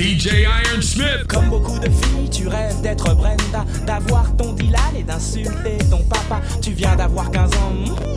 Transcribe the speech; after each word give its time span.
DJ 0.00 0.46
Iron 0.46 0.80
Smith. 0.80 1.26
Comme 1.28 1.50
beaucoup 1.50 1.78
de 1.78 1.90
filles, 1.90 2.30
tu 2.30 2.48
rêves 2.48 2.80
d'être 2.80 3.14
Brenda, 3.14 3.66
d'avoir 3.86 4.34
ton 4.34 4.54
Dylan 4.54 4.96
et 4.98 5.02
d'insulter 5.02 5.76
ton 5.90 5.98
papa. 6.04 6.40
Tu 6.62 6.70
viens 6.70 6.96
d'avoir 6.96 7.30
15 7.30 7.50
ans, 7.56 7.72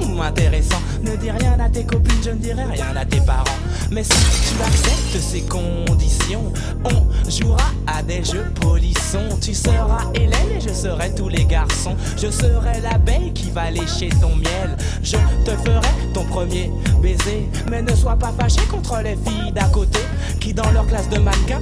hmm, 0.07 0.21
intéressant. 0.21 0.81
Ne 1.03 1.17
dis 1.17 1.29
rien 1.29 1.59
à 1.59 1.67
tes 1.69 1.83
copines, 1.83 2.23
je 2.23 2.29
ne 2.29 2.37
dirai 2.37 2.63
rien 2.63 2.95
à 2.95 3.03
tes 3.03 3.19
parents. 3.19 3.43
Mais 3.91 4.03
si 4.05 4.11
tu 4.11 4.63
acceptes 4.63 5.19
ces 5.19 5.41
conditions, 5.41 6.53
on 6.85 7.29
jouera 7.29 7.71
à 7.85 8.01
des 8.01 8.23
jeux 8.23 8.49
polissons. 8.61 9.37
Tu 9.41 9.53
seras 9.53 10.09
Hélène 10.15 10.51
et 10.57 10.61
je 10.61 10.73
serai 10.73 11.13
tous 11.13 11.27
les 11.27 11.43
garçons. 11.43 11.97
Je 12.15 12.31
serai 12.31 12.79
l'abeille 12.81 13.33
qui 13.33 13.51
va 13.51 13.69
lécher 13.69 14.07
ton 14.21 14.35
miel. 14.37 14.77
Je 15.03 15.17
te 15.43 15.51
ferai 15.51 15.89
ton 16.13 16.23
premier 16.23 16.71
baiser. 17.01 17.49
Mais 17.69 17.81
ne 17.81 17.93
sois 17.93 18.15
pas 18.15 18.31
fâché 18.39 18.61
contre 18.71 19.01
les 19.03 19.17
filles 19.17 19.51
d'à 19.51 19.65
côté 19.65 19.99
qui, 20.39 20.53
dans 20.53 20.69
leur 20.71 20.85
classe 20.87 21.09
de 21.09 21.19
mannequin, 21.19 21.61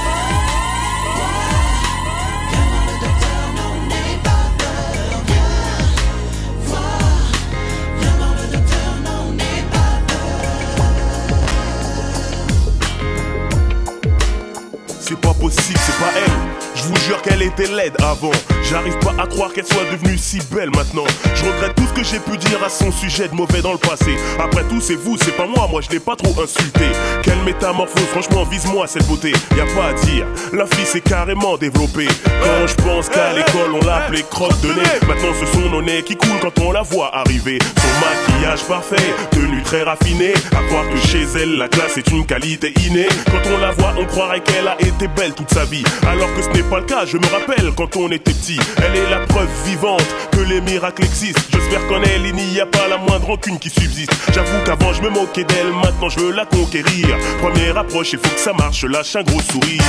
C'est 15.11 15.19
pas 15.19 15.33
possible, 15.33 15.77
c'est 15.77 15.99
pas 15.99 16.09
elle. 16.15 16.60
Je 16.81 16.87
vous 16.87 16.97
jure 17.05 17.21
qu'elle 17.21 17.43
était 17.43 17.67
laide 17.67 17.93
avant. 18.01 18.31
J'arrive 18.67 18.97
pas 18.99 19.13
à 19.21 19.27
croire 19.27 19.53
qu'elle 19.53 19.67
soit 19.67 19.83
devenue 19.91 20.17
si 20.17 20.39
belle 20.51 20.71
maintenant. 20.71 21.03
Je 21.35 21.45
regrette 21.45 21.75
tout 21.75 21.85
ce 21.85 21.93
que 21.93 22.03
j'ai 22.03 22.19
pu 22.19 22.37
dire 22.37 22.63
à 22.63 22.69
son 22.69 22.91
sujet 22.91 23.27
de 23.27 23.35
mauvais 23.35 23.61
dans 23.61 23.73
le 23.73 23.77
passé. 23.77 24.15
Après 24.39 24.63
tout, 24.63 24.81
c'est 24.81 24.95
vous, 24.95 25.15
c'est 25.17 25.35
pas 25.37 25.45
moi, 25.45 25.67
moi 25.69 25.81
je 25.81 25.89
l'ai 25.91 25.99
pas 25.99 26.15
trop 26.15 26.33
insulté. 26.41 26.85
Quelle 27.21 27.41
métamorphose, 27.43 28.05
franchement, 28.11 28.45
vise-moi 28.45 28.87
cette 28.87 29.05
beauté. 29.07 29.31
Y 29.55 29.59
a 29.59 29.65
pas 29.75 29.89
à 29.89 29.93
dire, 30.05 30.25
la 30.53 30.65
fille 30.65 30.85
s'est 30.85 31.01
carrément 31.01 31.55
développée. 31.57 32.07
Quand 32.25 32.67
je 32.67 32.75
pense 32.75 33.09
qu'à 33.09 33.33
l'école 33.33 33.73
on 33.79 33.85
l'appelait 33.85 34.25
crotte 34.29 34.59
de 34.61 34.69
nez, 34.69 35.07
maintenant 35.07 35.33
ce 35.39 35.45
sont 35.53 35.69
nos 35.69 35.83
nez 35.83 36.01
qui 36.01 36.15
coulent 36.15 36.39
quand 36.41 36.57
on 36.61 36.71
la 36.71 36.81
voit 36.81 37.15
arriver. 37.15 37.59
Son 37.77 38.31
maquillage 38.33 38.63
parfait, 38.63 39.13
tenue 39.29 39.61
très 39.61 39.83
raffinée. 39.83 40.33
À 40.51 40.63
croire 40.67 40.85
que 40.89 40.97
chez 40.97 41.27
elle, 41.39 41.57
la 41.57 41.67
classe 41.67 41.97
est 41.97 42.07
une 42.09 42.25
qualité 42.25 42.73
innée. 42.87 43.09
Quand 43.25 43.51
on 43.53 43.57
la 43.59 43.71
voit, 43.71 43.93
on 43.99 44.05
croirait 44.05 44.41
qu'elle 44.41 44.67
a 44.67 44.81
été 44.81 45.07
belle 45.07 45.33
toute 45.33 45.51
sa 45.53 45.65
vie. 45.65 45.83
Alors 46.07 46.33
que 46.35 46.41
ce 46.41 46.49
n'est 46.49 46.70
pas 46.71 46.79
le 46.79 46.85
cas, 46.85 47.05
je 47.05 47.17
me 47.17 47.25
rappelle 47.27 47.73
quand 47.75 47.97
on 47.97 48.07
était 48.11 48.31
petit. 48.31 48.57
Elle 48.77 48.95
est 48.95 49.09
la 49.09 49.19
preuve 49.25 49.49
vivante 49.65 50.07
que 50.31 50.39
les 50.39 50.61
miracles 50.61 51.03
existent. 51.03 51.41
J'espère 51.51 51.85
qu'en 51.87 52.01
elle, 52.01 52.25
il 52.25 52.33
n'y 52.33 52.61
a 52.61 52.65
pas 52.65 52.87
la 52.87 52.97
moindre 52.97 53.27
rancune 53.27 53.59
qui 53.59 53.69
subsiste. 53.69 54.13
J'avoue 54.33 54.63
qu'avant 54.63 54.93
je 54.93 55.01
me 55.01 55.09
moquais 55.09 55.43
d'elle, 55.43 55.73
maintenant 55.73 56.07
je 56.07 56.19
veux 56.21 56.31
la 56.31 56.45
conquérir. 56.45 57.17
Première 57.41 57.77
approche, 57.77 58.13
il 58.13 58.19
faut 58.19 58.33
que 58.33 58.39
ça 58.39 58.53
marche, 58.53 58.85
lâche 58.85 59.17
un 59.17 59.23
gros 59.23 59.41
sourire. 59.41 59.83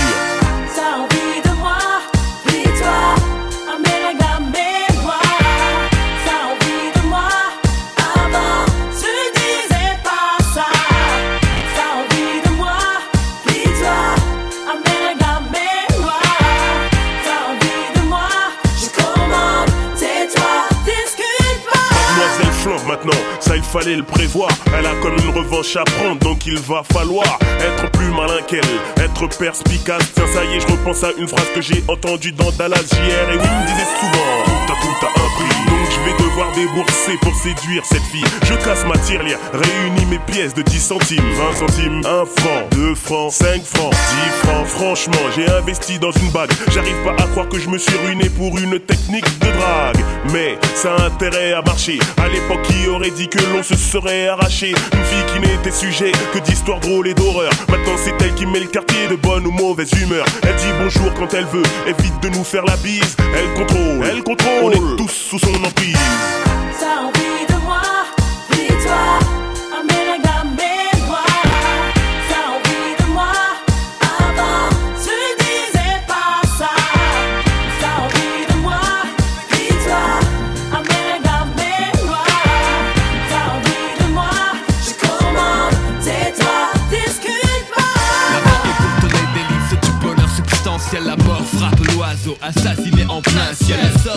T'as 0.75 0.99
envie 0.99 1.41
de 1.45 1.55
moi, 1.61 1.79
fallait 23.73 23.97
le 23.97 24.03
prévoir. 24.03 24.51
Elle 24.79 24.85
a 24.85 24.95
comme 25.01 25.15
une 25.15 25.35
revanche 25.35 25.77
à 25.77 25.85
prendre, 25.85 26.19
donc 26.19 26.45
il 26.47 26.59
va 26.59 26.83
falloir 26.93 27.39
être 27.59 27.91
plus 27.93 28.11
malin 28.11 28.43
qu'elle, 28.47 28.61
être 29.03 29.27
perspicace. 29.39 30.13
Tiens, 30.15 30.27
ça 30.27 30.45
y 30.45 30.57
est, 30.57 30.61
je 30.61 30.67
repense 30.67 31.03
à 31.05 31.13
une 31.17 31.27
phrase 31.27 31.49
que 31.55 31.63
j'ai 31.63 31.83
entendue 31.89 32.33
dans 32.33 32.51
Dallas 32.51 32.85
hier. 32.93 33.31
Et 33.31 33.37
oui, 33.37 33.39
me 33.39 33.67
disait 33.67 33.89
souvent 33.99 34.67
Tout 34.67 34.73
à 34.73 34.77
tout 34.77 35.07
à 35.07 35.09
un 35.09 35.47
prix. 35.47 35.72
Devoir 36.33 36.53
débourser 36.53 37.19
pour 37.21 37.35
séduire 37.35 37.85
cette 37.85 38.03
fille. 38.05 38.25
Je 38.45 38.55
casse 38.55 38.87
ma 38.87 38.97
tirelire, 38.97 39.37
réunis 39.53 40.07
mes 40.07 40.19
pièces 40.19 40.55
de 40.55 40.63
10 40.63 40.81
centimes, 40.81 41.31
20 41.53 41.57
centimes, 41.59 42.01
1 42.07 42.25
franc, 42.25 42.69
2 42.71 42.95
francs, 42.95 43.33
5 43.33 43.63
francs, 43.63 43.91
10 43.91 44.49
francs. 44.49 44.67
Franchement, 44.67 45.29
j'ai 45.37 45.47
investi 45.47 45.99
dans 45.99 46.11
une 46.11 46.31
bague. 46.31 46.51
J'arrive 46.71 46.97
pas 47.05 47.23
à 47.23 47.27
croire 47.27 47.51
que 47.51 47.59
je 47.59 47.69
me 47.69 47.77
suis 47.77 47.95
ruiné 48.07 48.31
pour 48.31 48.57
une 48.57 48.81
technique 48.81 49.27
de 49.41 49.47
drague. 49.47 50.03
Mais 50.33 50.57
ça 50.75 50.95
a 50.95 51.05
intérêt 51.05 51.53
à 51.53 51.61
marcher. 51.61 51.99
À 52.17 52.29
l'époque, 52.29 52.63
qui 52.63 52.89
aurait 52.89 53.11
dit 53.11 53.29
que 53.29 53.39
l'on 53.53 53.63
se 53.63 53.77
serait 53.77 54.29
arraché? 54.29 54.69
Une 54.71 55.05
fille 55.05 55.27
qui 55.35 55.41
n'était 55.41 55.71
sujet 55.71 56.13
que 56.33 56.39
d'histoires 56.39 56.81
drôles 56.81 57.09
et 57.09 57.15
d'horreur. 57.15 57.53
Maintenant, 57.69 57.97
c'est 58.03 58.15
elle 58.23 58.35
qui 58.35 58.47
met 58.47 58.61
le 58.61 58.69
quartier 58.69 59.07
de 59.07 59.17
bonne 59.17 59.47
ou 59.47 59.51
mauvaise 59.51 59.93
humeur. 60.01 60.25
Elle 60.45 60.57
dit 60.57 60.73
bonjour 60.83 61.13
quand 61.13 61.35
elle 61.35 61.47
veut, 61.47 61.63
évite 61.87 62.21
de 62.23 62.31
nous 62.31 62.45
faire 62.45 62.65
la 62.65 62.77
bise. 62.77 63.17
Elle 63.37 63.53
contrôle, 63.53 64.07
elle 64.11 64.23
contrôle. 64.23 64.63
On 64.63 64.71
est 64.71 64.97
tous 64.97 65.11
sous 65.11 65.39
son 65.39 65.63
emprise. 65.63 66.22
T'as 66.79 66.99
envie 67.07 67.45
de 67.49 67.57
moi, 67.65 67.83
dis-toi, 68.51 69.05
améliore 69.79 71.25
T'as 72.29 72.45
envie 72.55 72.95
de 73.01 73.07
moi, 73.13 73.33
avant 74.01 74.69
tu 75.03 75.17
disais 75.43 75.99
pas 76.07 76.41
ça. 76.59 76.73
T'as 77.81 77.95
envie 78.05 78.45
de 78.49 78.57
moi, 78.63 78.83
dis-toi, 79.51 80.05
améliore 80.79 81.49
T'as 83.29 83.45
envie 83.55 83.91
de 84.01 84.07
moi, 84.13 84.35
je 84.85 84.93
commande, 85.07 85.77
tais-toi, 86.05 86.59
discute 86.91 87.67
pas. 87.75 87.97
La 88.33 88.41
mort 88.47 88.71
pour 88.79 88.95
donner 89.09 89.27
délices 89.35 89.81
du 89.81 89.93
bonheur 90.05 90.31
substantiel. 90.35 91.03
La 91.05 91.17
mort 91.25 91.45
frappe 91.57 91.83
l'oiseau, 91.95 92.37
assassiné 92.43 93.05
en 93.09 93.21
plein 93.23 93.53
ciel. 93.55 93.79
Les 93.83 94.11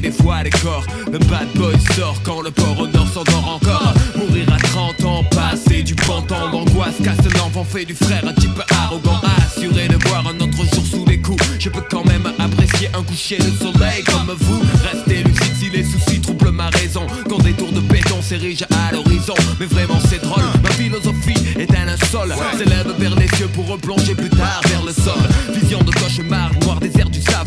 des 0.00 0.10
fois 0.10 0.42
les 0.42 0.50
corps. 0.50 0.84
Le 1.12 1.18
bad 1.18 1.48
boy 1.54 1.74
sort 1.96 2.20
quand 2.22 2.42
le 2.42 2.50
port 2.50 2.78
au 2.78 2.86
nord 2.86 3.08
s'endort 3.08 3.60
encore. 3.60 3.94
Mourir 4.16 4.46
à 4.52 4.58
30 4.58 5.04
ans, 5.04 5.24
passer 5.24 5.82
du 5.82 5.94
pantan 5.94 6.50
d'angoisse. 6.50 6.94
Casse 7.02 7.24
l'enfant, 7.38 7.64
fait 7.64 7.84
du 7.84 7.94
frère 7.94 8.24
un 8.26 8.32
type 8.34 8.60
arrogant. 8.70 9.20
Assuré 9.38 9.88
de 9.88 9.96
voir 10.08 10.26
un 10.26 10.36
autre 10.40 10.56
jour 10.74 10.84
sous 10.90 11.04
les 11.06 11.20
coups. 11.20 11.42
Je 11.58 11.68
peux 11.68 11.82
quand 11.90 12.04
même 12.04 12.26
apprécier 12.38 12.88
un 12.94 13.02
coucher 13.02 13.38
de 13.38 13.50
soleil 13.58 14.02
comme 14.04 14.34
vous. 14.38 14.62
Restez 14.82 15.22
lucide 15.22 15.54
si 15.58 15.70
les 15.70 15.84
soucis 15.84 16.20
troublent 16.20 16.50
ma 16.50 16.70
raison. 16.70 17.06
Quand 17.28 17.38
des 17.38 17.52
tours 17.52 17.72
de 17.72 17.80
béton 17.80 18.20
s'érigent 18.22 18.66
à 18.70 18.92
l'horizon. 18.92 19.34
Mais 19.60 19.66
vraiment, 19.66 19.98
c'est 20.08 20.22
drôle. 20.22 20.44
Ma 20.62 20.70
philosophie 20.70 21.58
est 21.58 21.70
un 21.74 21.84
linceul. 21.86 22.34
S'élève 22.58 22.94
vers 22.98 23.14
les 23.16 23.28
cieux 23.36 23.48
pour 23.48 23.68
replonger 23.68 24.14
plus 24.14 24.30
tard 24.30 24.60
vers 24.68 24.84
le 24.84 24.92
sol. 24.92 25.14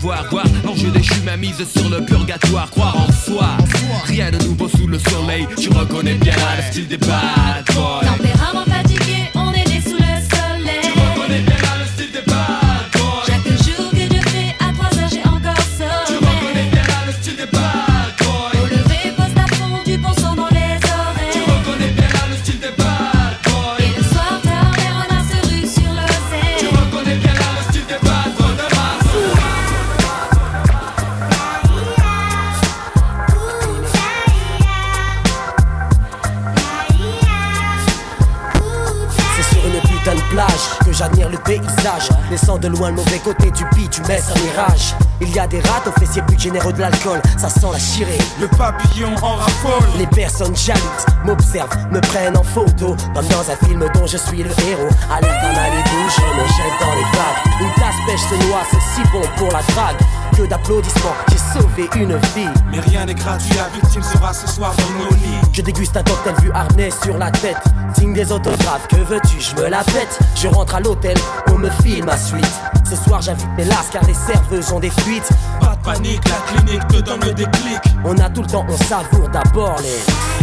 Voir 0.07 0.45
l'enjeu 0.63 0.90
déchu 0.90 1.16
m'a 1.25 1.35
mise 1.35 1.66
sur 1.66 1.90
le 1.90 2.06
purgatoire. 2.06 2.72
Croire 2.72 2.95
en 2.95 3.12
soi. 3.12 3.50
Rien 4.06 4.31
de 4.31 4.38
nouveau 4.38 4.69
sous 4.69 4.88
le 4.88 4.97
soleil. 5.00 5.45
Tu 5.59 5.68
reconnais 5.69 6.13
bien 6.13 6.34
le 6.56 6.72
style 6.72 6.88
des 6.88 6.97
bad 6.97 7.66
boys. 7.75 8.01
Tempérament 8.06 8.63
fatigué, 8.66 9.06
paysage. 42.37 42.47
Laissant 42.47 42.57
de 42.57 42.67
loin 42.67 42.89
le 42.89 42.95
mauvais 42.95 43.19
côté 43.19 43.51
du 43.51 43.66
bitume, 43.75 44.05
un 44.05 44.41
mirage. 44.41 44.95
Il 45.22 45.34
y 45.34 45.39
a 45.39 45.47
des 45.47 45.59
rats 45.59 45.81
aux 45.87 45.99
fessiers 45.99 46.22
plus 46.22 46.39
généreux 46.39 46.73
de 46.73 46.79
l'alcool, 46.79 47.19
ça 47.37 47.49
sent 47.49 47.67
la 47.72 47.79
chirée. 47.79 48.17
Le 48.39 48.47
papillon 48.47 49.13
en 49.22 49.35
raffole. 49.35 49.89
Les 49.97 50.07
personnes 50.07 50.55
jalouses 50.55 51.05
m'observent, 51.25 51.75
me 51.91 51.99
prennent 51.99 52.37
en 52.37 52.43
photo, 52.43 52.95
comme 53.16 53.28
dans 53.28 53.49
un 53.49 53.67
film 53.67 53.85
dont 53.93 54.05
je 54.05 54.17
suis 54.17 54.43
le 54.43 54.51
héros. 54.51 54.89
Alerte 55.11 55.43
à 55.43 55.53
Malibu, 55.53 56.01
je 56.16 56.22
me 56.22 56.47
jette 56.47 56.78
dans 56.79 56.93
les 56.93 57.07
vagues. 57.17 57.61
Une 57.61 57.73
tasse 57.75 57.95
pêche 58.05 58.22
se 58.29 58.47
noie, 58.47 58.61
c'est 58.69 58.81
si 58.93 59.09
bon 59.11 59.22
pour 59.37 59.51
la 59.51 59.63
drague. 59.73 59.97
Que 60.37 60.43
d'applaudissements, 60.43 61.16
j'ai 61.31 61.59
sauvé 61.59 61.89
une 61.95 62.16
vie. 62.35 62.47
Mais 62.72 62.79
rien 62.79 63.05
n'est 63.05 63.16
gratuit, 63.16 63.55
la 63.55 63.69
victime 63.69 64.03
sera 64.03 64.34
ce 64.34 64.47
soir 64.47 64.73
dans 64.78 65.03
nos 65.03 65.11
lits. 65.16 65.41
Je 65.51 65.61
déguste 65.61 65.97
un 65.97 66.03
cocktail 66.03 66.35
vu 66.41 66.51
harnais 66.51 66.91
sur 67.03 67.17
la 67.17 67.31
tête. 67.31 67.57
Signe 67.97 68.13
des 68.13 68.31
autographes, 68.31 68.87
que 68.87 68.97
veux-tu, 68.97 69.41
je 69.41 69.55
me 69.55 69.67
la 69.67 69.84
pète. 69.84 70.19
Je 70.35 70.47
rentre 70.47 70.75
à 70.75 70.79
l'hôtel, 70.79 71.17
on 71.51 71.57
me 71.57 71.69
file 71.81 72.05
ma 72.05 72.17
suite. 72.17 72.45
Ce 72.87 72.95
soir 72.95 73.22
j'invite 73.22 73.49
mes 73.57 73.66
lasses 73.66 73.89
car 73.91 74.03
les 74.05 74.13
serveuses 74.13 74.72
ont 74.72 74.79
des 74.79 74.91
fuites. 74.91 75.29
Pas 75.59 75.75
de 75.75 75.84
panique, 75.84 76.22
la 76.25 76.61
clinique 76.61 76.87
te 76.87 76.97
donne 76.97 77.22
le 77.25 77.33
déclic. 77.33 77.79
On 78.05 78.17
a 78.19 78.29
tout 78.29 78.43
le 78.43 78.47
temps, 78.47 78.66
on 78.69 78.78
savoure 78.78 79.29
d'abord 79.29 79.78
les. 79.81 80.36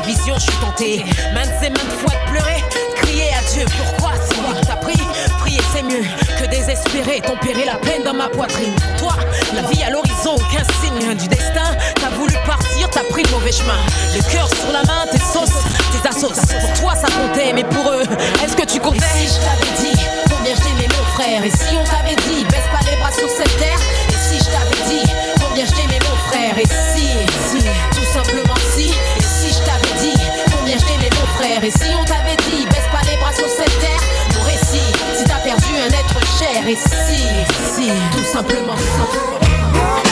Vision, 0.00 0.34
je 0.36 0.42
suis 0.42 0.60
tenté, 0.60 1.04
maintes 1.34 1.62
et 1.62 1.70
maintes 1.70 1.98
fois 2.00 2.14
de 2.14 2.30
pleurer, 2.30 2.64
crier 2.96 3.30
à 3.34 3.42
Dieu, 3.52 3.64
pourquoi 3.76 4.12
moi 4.42 4.54
qui 4.60 4.66
t'as 4.66 4.76
pris, 4.76 5.00
prier 5.40 5.60
c'est 5.72 5.82
mieux 5.82 6.04
que 6.38 6.46
désespérer, 6.48 7.20
tempérer 7.20 7.64
la 7.64 7.74
peine 7.74 8.02
dans 8.04 8.14
ma 8.14 8.28
poitrine. 8.28 8.74
Pour 8.98 9.08
toi, 9.08 9.16
la 9.54 9.62
vie 9.68 9.82
à 9.82 9.90
l'horizon, 9.90 10.36
aucun 10.36 10.64
signe 10.80 11.14
du 11.16 11.28
destin, 11.28 11.76
t'as 11.94 12.10
voulu 12.16 12.34
partir, 12.46 12.88
t'as 12.90 13.04
pris 13.10 13.22
le 13.22 13.30
mauvais 13.30 13.52
chemin, 13.52 13.78
le 14.14 14.22
cœur 14.30 14.48
sur 14.48 14.72
la 14.72 14.82
main, 14.84 15.06
tes 15.10 15.18
sauces, 15.18 15.64
tes 15.92 16.08
assos, 16.08 16.32
pour 16.60 16.80
toi 16.80 16.94
ça 16.94 17.08
comptait, 17.08 17.52
mais 17.52 17.64
pour 17.64 17.90
eux, 17.92 18.04
est-ce 18.44 18.56
que 18.56 18.66
tu 18.66 18.80
comptais? 18.80 19.00
Si 19.14 19.26
je 19.26 19.40
t'avais 19.40 19.72
dit 19.82 20.02
combien 20.30 20.54
je 20.54 20.60
t'aimais 20.60 20.88
mon 20.88 21.04
frère, 21.14 21.44
et 21.44 21.50
si 21.50 21.76
on 21.76 21.84
t'avait 21.84 22.16
dit 22.16 22.44
baisse 22.44 22.68
pas 22.72 22.90
les 22.90 22.96
bras 22.96 23.12
sur 23.12 23.28
cette 23.28 23.56
terre, 23.58 23.80
et 24.08 24.18
si 24.28 24.38
je 24.38 24.50
t'avais 24.50 24.82
dit 24.88 25.10
combien 25.40 25.64
je 25.64 25.72
t'aimais 25.72 26.00
mon 26.08 26.16
frère, 26.28 26.58
et 26.58 26.68
si, 26.94 27.08
si, 27.50 27.64
tout 27.92 28.12
simplement 28.12 28.54
si, 28.74 28.92
et 31.62 31.70
si 31.70 31.94
on 31.98 32.04
t'avait 32.04 32.36
dit 32.36 32.66
baisse 32.66 32.88
pas 32.92 33.00
les 33.10 33.16
bras 33.16 33.32
sur 33.32 33.48
cette 33.48 33.78
terre, 33.80 34.00
mon 34.34 34.42
récit, 34.42 34.92
si 35.16 35.24
t'as 35.24 35.40
perdu 35.40 35.76
un 35.76 35.88
être 35.88 36.20
cher, 36.38 36.68
et 36.68 36.76
si, 36.76 37.24
si, 37.74 37.90
tout 38.12 38.24
simplement, 38.24 38.76
simplement. 38.76 40.07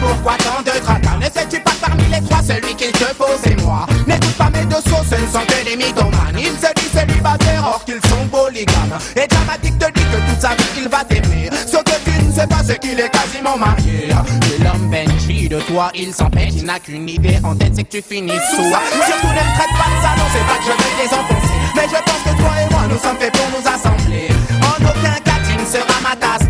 Pourquoi 0.00 0.36
tant 0.38 0.62
de 0.62 0.78
tracas. 0.80 1.16
Ne 1.20 1.24
sais-tu 1.24 1.60
pas 1.60 1.72
parmi 1.80 2.04
les 2.10 2.20
trois, 2.22 2.42
celui 2.42 2.74
qu'il 2.74 2.92
te 2.92 3.04
faut, 3.14 3.36
c'est 3.42 3.60
moi? 3.62 3.86
N'écoute 4.06 4.36
pas 4.36 4.50
mes 4.50 4.64
deux 4.66 4.76
sauces, 4.76 5.08
ce 5.10 5.16
ne 5.16 5.26
sont 5.26 5.46
que 5.46 5.64
des 5.64 5.76
mythomanes. 5.76 6.36
Ils 6.38 6.56
se 6.58 6.72
disent 6.74 6.92
célibataires, 6.92 7.64
or 7.64 7.84
qu'ils 7.84 8.00
sont 8.08 8.26
polygames. 8.30 8.98
Et 9.16 9.26
dramatique 9.26 9.78
te 9.78 9.86
dit 9.86 10.04
que 10.12 10.30
toute 10.30 10.40
sa 10.40 10.48
vie 10.50 10.82
il 10.82 10.88
va 10.88 11.04
t'aimer. 11.04 11.50
Ce 11.66 11.76
que 11.76 11.96
tu 12.04 12.24
ne 12.24 12.32
sais 12.32 12.46
pas, 12.46 12.62
c'est 12.64 12.78
qu'il 12.78 12.98
est 12.98 13.10
quasiment 13.10 13.56
marié. 13.56 14.08
Et 14.08 14.62
l'homme 14.62 14.90
Benji 14.90 15.48
de 15.48 15.60
toi, 15.60 15.90
il 15.94 16.12
s'empêche. 16.12 16.54
Il 16.56 16.64
n'a 16.64 16.78
qu'une 16.78 17.08
idée 17.08 17.38
en 17.44 17.54
tête, 17.54 17.72
c'est 17.74 17.84
que 17.84 17.96
tu 17.96 18.02
finis 18.02 18.40
sous. 18.50 18.62
Surtout 18.62 19.28
ne 19.28 19.42
me 19.42 19.54
traite 19.56 19.74
pas 19.76 19.90
de 19.90 19.98
salon, 20.02 20.26
c'est 20.32 20.46
pas 20.46 20.58
que 20.58 20.64
je 20.64 20.74
vais 20.78 20.94
les 21.02 21.10
enfoncer. 21.14 21.58
Mais 21.76 21.86
je 21.88 22.00
pense 22.02 22.22
que 22.24 22.40
toi 22.40 22.52
et 22.60 22.72
moi, 22.72 22.82
nous 22.90 22.98
sommes 22.98 23.16
faits 23.18 23.32
pour 23.32 23.48
nous 23.50 23.66
assembler. 23.66 24.28
En 24.62 24.84
aucun 24.84 25.18
cas, 25.24 25.38
tu 25.48 25.54
ne 25.58 25.66
seras 25.66 26.00
ma 26.02 26.16
tasse 26.16 26.46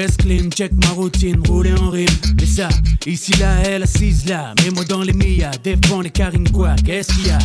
caisse 0.00 0.16
clean, 0.16 0.48
check 0.50 0.72
ma 0.84 0.90
routine, 0.90 1.42
rouler 1.46 1.74
en 1.74 1.90
rime. 1.90 2.08
Mais 2.38 2.46
ça, 2.46 2.68
ici 3.06 3.32
là, 3.38 3.58
elle 3.64 3.82
assise 3.82 4.26
là, 4.26 4.54
mets-moi 4.62 4.84
dans 4.84 5.02
les 5.02 5.12
Mia, 5.12 5.50
défends 5.62 6.00
les 6.00 6.10
carines 6.10 6.50
quoi, 6.50 6.74
qu'est-ce 6.86 7.12
qu'il 7.12 7.26
y 7.26 7.30
a? 7.30 7.38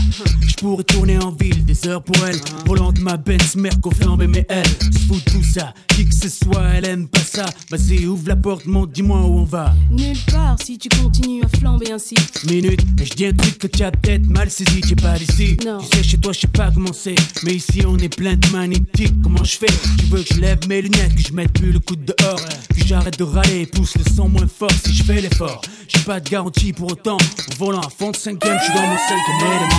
Je 0.47 0.53
pourrais 0.55 0.83
tourner 0.85 1.17
en 1.17 1.31
ville, 1.31 1.65
des 1.65 1.87
heures 1.87 2.01
pour 2.01 2.15
elle, 2.25 2.39
de 2.39 3.01
ma 3.01 3.17
Benz, 3.17 3.55
Merco 3.55 3.91
flambé, 3.91 4.27
mais 4.27 4.45
elle, 4.47 4.65
se 4.65 4.99
fout 5.07 5.25
de 5.25 5.31
tout 5.31 5.43
ça, 5.43 5.73
qui 5.89 6.05
que 6.05 6.15
ce 6.15 6.29
soit, 6.29 6.63
elle 6.75 6.85
aime 6.85 7.07
pas 7.07 7.19
ça. 7.19 7.45
Vas-y, 7.69 8.05
ouvre 8.05 8.27
la 8.27 8.35
porte, 8.35 8.65
monte, 8.65 8.91
dis-moi 8.91 9.19
où 9.19 9.39
on 9.39 9.43
va. 9.43 9.73
Nulle 9.91 10.17
part 10.31 10.57
si 10.63 10.77
tu 10.77 10.87
continues 10.89 11.43
à 11.43 11.57
flamber 11.57 11.91
ainsi. 11.91 12.15
Minute, 12.45 12.81
et 13.01 13.05
je 13.05 13.13
dis 13.13 13.25
un 13.25 13.33
truc 13.33 13.57
que 13.57 13.67
tu 13.67 13.83
as 13.83 13.91
peut-être 13.91 14.27
mal 14.27 14.49
saisi, 14.49 14.81
tu 14.81 14.93
es 14.93 14.95
pas 14.95 15.17
d'ici. 15.17 15.57
Non. 15.65 15.79
Tu 15.79 15.97
sais, 15.97 16.03
chez 16.03 16.17
toi, 16.17 16.31
je 16.31 16.41
sais 16.41 16.47
pas 16.47 16.71
comment 16.71 16.93
c'est. 16.93 17.15
Mais 17.43 17.55
ici, 17.55 17.81
on 17.85 17.97
est 17.97 18.15
plein 18.15 18.35
de 18.35 18.47
magnétiques. 18.49 19.13
Comment 19.23 19.43
je 19.43 19.57
fais? 19.57 19.73
Tu 19.99 20.05
veux 20.05 20.23
que 20.23 20.33
je 20.35 20.39
lève 20.39 20.59
mes 20.69 20.81
lunettes, 20.81 21.15
que 21.15 21.21
je 21.21 21.33
mette 21.33 21.51
plus 21.53 21.71
le 21.71 21.79
coude 21.79 22.05
dehors, 22.05 22.39
que 22.47 22.85
j'arrête 22.85 23.17
de 23.17 23.23
râler 23.23 23.61
et 23.61 23.65
pousse 23.65 23.95
le 23.97 24.03
son 24.15 24.29
moins 24.29 24.47
fort 24.47 24.71
si 24.83 24.93
je 24.93 25.03
fais 25.03 25.21
l'effort. 25.21 25.61
J'ai 25.87 25.99
pas 25.99 26.19
de 26.19 26.29
garantie 26.29 26.73
pour 26.73 26.91
autant. 26.91 27.17
En 27.17 27.55
volant 27.57 27.81
à 27.81 27.89
fond 27.89 28.11
de 28.11 28.15
cinquième, 28.15 28.57
je 28.59 28.63
suis 28.63 28.73
dans 28.73 28.87
mon 28.87 28.97
cinquième 28.97 29.39
élément. 29.41 29.69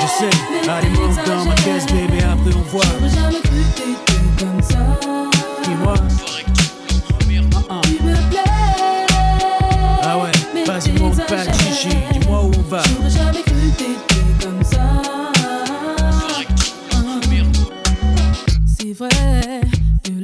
Je 0.00 0.06
sais, 0.06 0.70
allez 0.70 0.88
monte 0.90 1.26
dans 1.26 1.44
ma 1.44 1.54
caisse, 1.54 1.86
bébé, 1.86 2.22
après 2.22 2.54
on 2.54 2.62
voit. 2.70 2.84
J'aurais 2.98 3.14
jamais 3.14 3.40
cru 3.40 3.50
que 3.50 3.76
t'étais 3.76 4.44
comme 4.44 4.62
ça. 4.62 5.00
Dis-moi. 5.64 5.94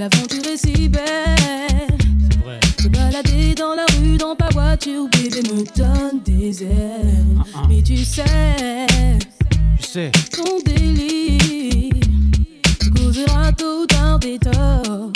L'aventure 0.02 0.44
est 0.52 0.56
si 0.56 0.88
belle. 0.88 1.04
C'est 2.30 2.38
vrai. 2.42 2.60
Se 2.80 2.88
balader 2.88 3.54
dans 3.54 3.74
la 3.74 3.86
rue, 3.96 4.16
dans 4.16 4.34
ta 4.34 4.48
voiture, 4.48 5.08
bébé 5.10 5.42
me 5.48 5.64
donne 5.76 6.20
des 6.24 6.64
ailes. 6.64 7.38
Mais 7.68 7.82
tu 7.82 7.98
sais, 7.98 8.24
Tu 9.80 9.86
sais, 9.86 10.12
ton 10.32 10.58
délire 10.64 11.90
causera 12.96 13.52
tôt 13.52 13.82
ou 13.82 13.86
tard 13.86 14.18
des 14.18 14.38
torts. 14.38 15.12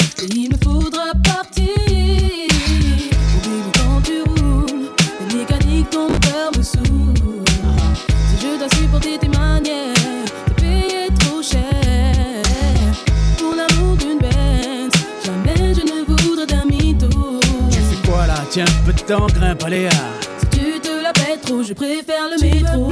Tiens, 18.57 18.65
un 18.65 18.87
peu 18.87 18.93
de 18.95 19.01
temps, 19.01 19.27
grimpe, 19.27 19.65
allez, 19.65 19.87
ah. 19.93 19.97
Si 20.41 20.47
tu 20.47 20.81
te 20.81 21.03
la 21.03 21.13
pètes 21.13 21.43
trop, 21.43 21.63
je 21.63 21.75
préfère 21.75 22.25
le 22.35 22.41
métro. 22.41 22.91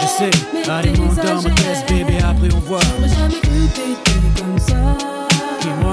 Je 0.00 0.06
sais, 0.06 0.30
Mais 0.54 0.70
allez, 0.70 0.90
monte 0.92 1.16
dans 1.16 1.42
ma 1.42 1.50
caisse, 1.50 1.84
bébé, 1.86 2.16
après 2.26 2.48
on 2.54 2.60
voit. 2.60 2.80
J'aurais 2.96 3.10
jamais 3.10 3.40
cru 3.42 3.68
t'étais 3.74 4.40
comme 4.40 4.58
ça. 4.58 4.96
Dis-moi. 5.60 5.92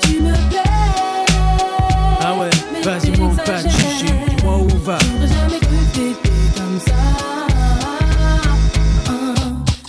Tu 0.00 0.22
me 0.22 0.32
plais. 0.48 0.62
Ah 2.22 2.34
ouais, 2.36 2.50
vas-y, 2.82 3.10
monte 3.18 3.44
pas 3.44 3.62
de 3.62 3.68
chichi, 3.68 4.06
dis-moi 4.34 4.56
où 4.56 4.68
on 4.72 4.78
va. 4.78 4.96
J'aurais 5.02 5.28
jamais 5.28 5.58
cru 5.60 5.76
que 5.76 5.94
t'étais 5.94 6.30
comme 6.56 6.80
ça. 6.80 6.94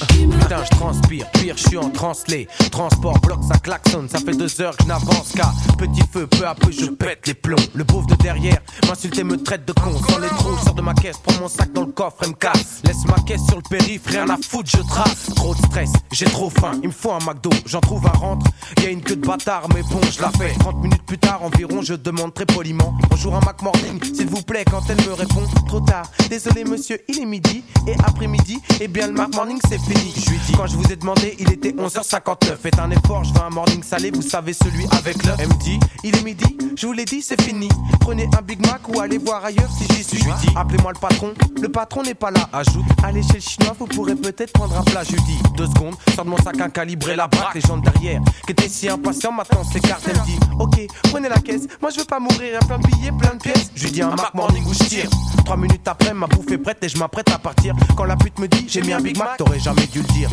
Tu 0.10 0.28
me 0.28 0.34
Putain, 0.34 0.64
je 0.66 0.70
transpire, 0.72 1.28
pire, 1.32 1.56
je 1.56 1.66
suis 1.66 1.78
en 1.78 1.90
translé. 1.92 2.50
Transport, 2.76 3.18
bloc, 3.20 3.40
ça 3.48 3.58
klaxonne, 3.58 4.10
ça 4.10 4.20
fait 4.20 4.36
deux 4.36 4.60
heures 4.60 4.76
que 4.76 4.84
je 4.84 4.90
n'avance 4.90 5.32
qu'à 5.34 5.50
petit 5.78 6.04
feu, 6.12 6.28
peu 6.28 6.46
à 6.46 6.54
peu 6.54 6.74
je 6.74 6.88
pète 6.88 7.26
les 7.26 7.34
plombs. 7.34 7.56
Le 7.74 7.86
pauvre 7.86 8.06
de 8.06 8.16
derrière 8.16 8.60
m'insulte 8.86 9.18
et 9.18 9.24
me 9.24 9.42
traite 9.42 9.66
de 9.66 9.72
con. 9.72 9.94
Sans 10.10 10.20
les 10.20 10.28
trous, 10.28 10.58
sors 10.62 10.74
de 10.74 10.82
ma 10.82 10.94
caisse, 10.94 11.16
prends 11.24 11.40
mon 11.40 11.48
sac 11.48 11.72
dans 11.72 11.86
le 11.86 11.94
coffre 11.94 12.26
et 12.26 12.28
me 12.28 12.34
casse. 12.34 12.82
Laisse 12.84 13.06
ma 13.06 13.16
caisse 13.24 13.46
sur 13.48 13.56
le 13.56 13.62
périph', 13.70 14.06
rien 14.08 14.30
à 14.30 14.36
foutre, 14.36 14.70
je 14.70 14.82
trace. 14.90 15.28
Trop 15.38 15.56
de 15.56 15.60
stress, 15.60 15.90
j'ai 16.12 16.26
trop 16.26 16.50
faim, 16.50 16.74
il 16.84 16.90
me 16.90 16.94
faut 16.94 17.14
un 17.14 17.20
McDo. 17.20 17.50
J'en 17.66 17.80
trouve 17.80 18.06
un 18.08 18.18
rentre, 18.18 18.46
y 18.84 18.88
a 18.88 18.90
une 18.90 19.02
queue 19.02 19.16
de 19.16 19.26
bâtard, 19.26 19.70
mais 19.74 19.82
bon, 19.84 20.02
je 20.12 20.22
la 20.22 20.30
fais. 20.32 20.54
30 20.60 20.76
minutes 20.84 21.04
plus 21.04 21.18
tard 21.18 21.44
environ, 21.44 21.82
je 21.82 21.94
demande 21.94 22.34
très 22.34 22.46
poliment. 22.46 22.94
Bonjour 23.10 23.36
un 23.36 23.40
Mac 23.40 23.62
Morning, 23.62 24.04
s'il 24.04 24.28
vous 24.28 24.42
plaît, 24.42 24.66
quand 24.70 24.82
elle 24.90 24.98
me 24.98 25.14
répond, 25.14 25.44
trop 25.66 25.80
tard. 25.80 26.12
Désolé 26.30 26.66
monsieur, 26.66 27.00
il 27.08 27.22
est 27.22 27.26
midi, 27.26 27.64
et 27.88 27.94
après-midi, 28.06 28.60
eh 28.82 28.90
bien 28.90 29.08
le 29.08 29.14
Mac 29.14 29.34
Morning 29.34 29.60
c'est 29.70 29.80
fini. 29.80 30.14
Je 30.14 30.30
lui 30.30 30.40
dis, 30.46 30.52
quand 30.58 30.68
je 30.68 30.76
vous 30.76 30.92
ai 30.92 30.98
demandé, 30.98 31.38
il 31.40 31.54
était 31.54 31.72
11h59. 31.72 32.65
Faites 32.66 32.80
un 32.80 32.90
effort, 32.90 33.24
je 33.24 33.32
veux 33.32 33.44
un 33.44 33.52
morning 33.52 33.84
salé, 33.84 34.10
vous 34.10 34.24
savez 34.24 34.52
celui 34.52 34.88
avec 34.98 35.24
l'œuf. 35.24 35.36
Elle 35.38 35.50
me 35.50 35.54
dit, 35.54 35.80
il 36.04 36.18
est 36.18 36.24
midi, 36.24 36.58
je 36.76 36.88
vous 36.88 36.94
l'ai 36.94 37.06
dit, 37.06 37.22
c'est 37.22 37.40
fini. 37.40 37.70
Prenez 38.00 38.28
un 38.36 38.42
Big 38.42 38.60
Mac 38.66 38.90
ou 38.90 39.00
allez 39.00 39.20
voir 39.20 39.46
ailleurs 39.46 39.70
si 39.70 39.86
j'y 39.94 40.04
suis. 40.04 40.18
Je 40.18 40.24
lui 40.24 40.32
dis, 40.42 40.50
appelez-moi 40.56 40.92
le 40.96 41.00
patron, 41.00 41.36
le 41.62 41.70
patron 41.70 42.02
n'est 42.02 42.16
pas 42.16 42.32
là. 42.32 42.50
Ajoute, 42.52 42.84
allez 43.04 43.22
chez 43.22 43.36
le 43.36 43.40
chinois, 43.40 43.76
vous 43.78 43.86
pourrez 43.86 44.16
peut-être 44.16 44.52
prendre 44.52 44.76
un 44.76 44.82
plat. 44.82 45.04
Je 45.04 45.12
lui 45.12 45.22
dis, 45.28 45.38
deux 45.56 45.68
secondes, 45.68 45.94
sors 46.16 46.26
de 46.26 46.30
mon 46.32 46.38
sac 46.38 46.60
un 46.60 46.72
calibré, 46.72 47.16
la 47.16 47.28
braque, 47.28 47.54
les 47.54 47.62
gens 47.62 47.78
derrière, 47.78 48.20
qui 48.48 48.54
étaient 48.54 48.68
si 48.68 48.90
impatients, 48.90 49.32
maintenant 49.32 49.64
s'écartent. 49.64 50.08
Elle 50.08 50.20
me 50.20 50.26
dit, 50.26 50.40
ok, 50.58 50.88
prenez 51.12 51.30
la 51.30 51.38
caisse, 51.38 51.68
moi 51.80 51.92
je 51.92 52.00
veux 52.00 52.06
pas 52.06 52.20
mourir, 52.20 52.52
y 52.52 52.56
a 52.56 52.60
plein 52.62 52.80
de 52.80 52.88
billets, 52.88 53.12
plein 53.12 53.36
de 53.36 53.42
pièces. 53.44 53.70
Je 53.76 53.84
lui 53.84 53.92
dis 53.92 54.02
un 54.02 54.16
Mac 54.16 54.34
Morning 54.34 54.66
où 54.66 54.74
je 54.74 54.90
tire. 54.90 55.10
Trois 55.46 55.58
minutes 55.58 55.88
après, 55.88 56.16
ma 56.16 56.26
bouffe 56.26 56.52
est 56.52 56.58
prête 56.58 56.84
et 56.84 56.90
je 56.90 56.98
m'apprête 56.98 57.30
à 57.30 57.38
partir. 57.38 57.76
Quand 57.96 58.06
la 58.06 58.16
pute 58.16 58.40
me 58.40 58.48
dit, 58.48 58.66
j'ai 58.68 58.82
mis 58.82 58.94
un 58.94 59.02
Big 59.02 59.20
Mac, 59.20 59.38
t'aurais 59.38 59.60
jamais 59.60 59.86
dû 59.86 60.00
le 60.00 60.08
dire. 60.16 60.32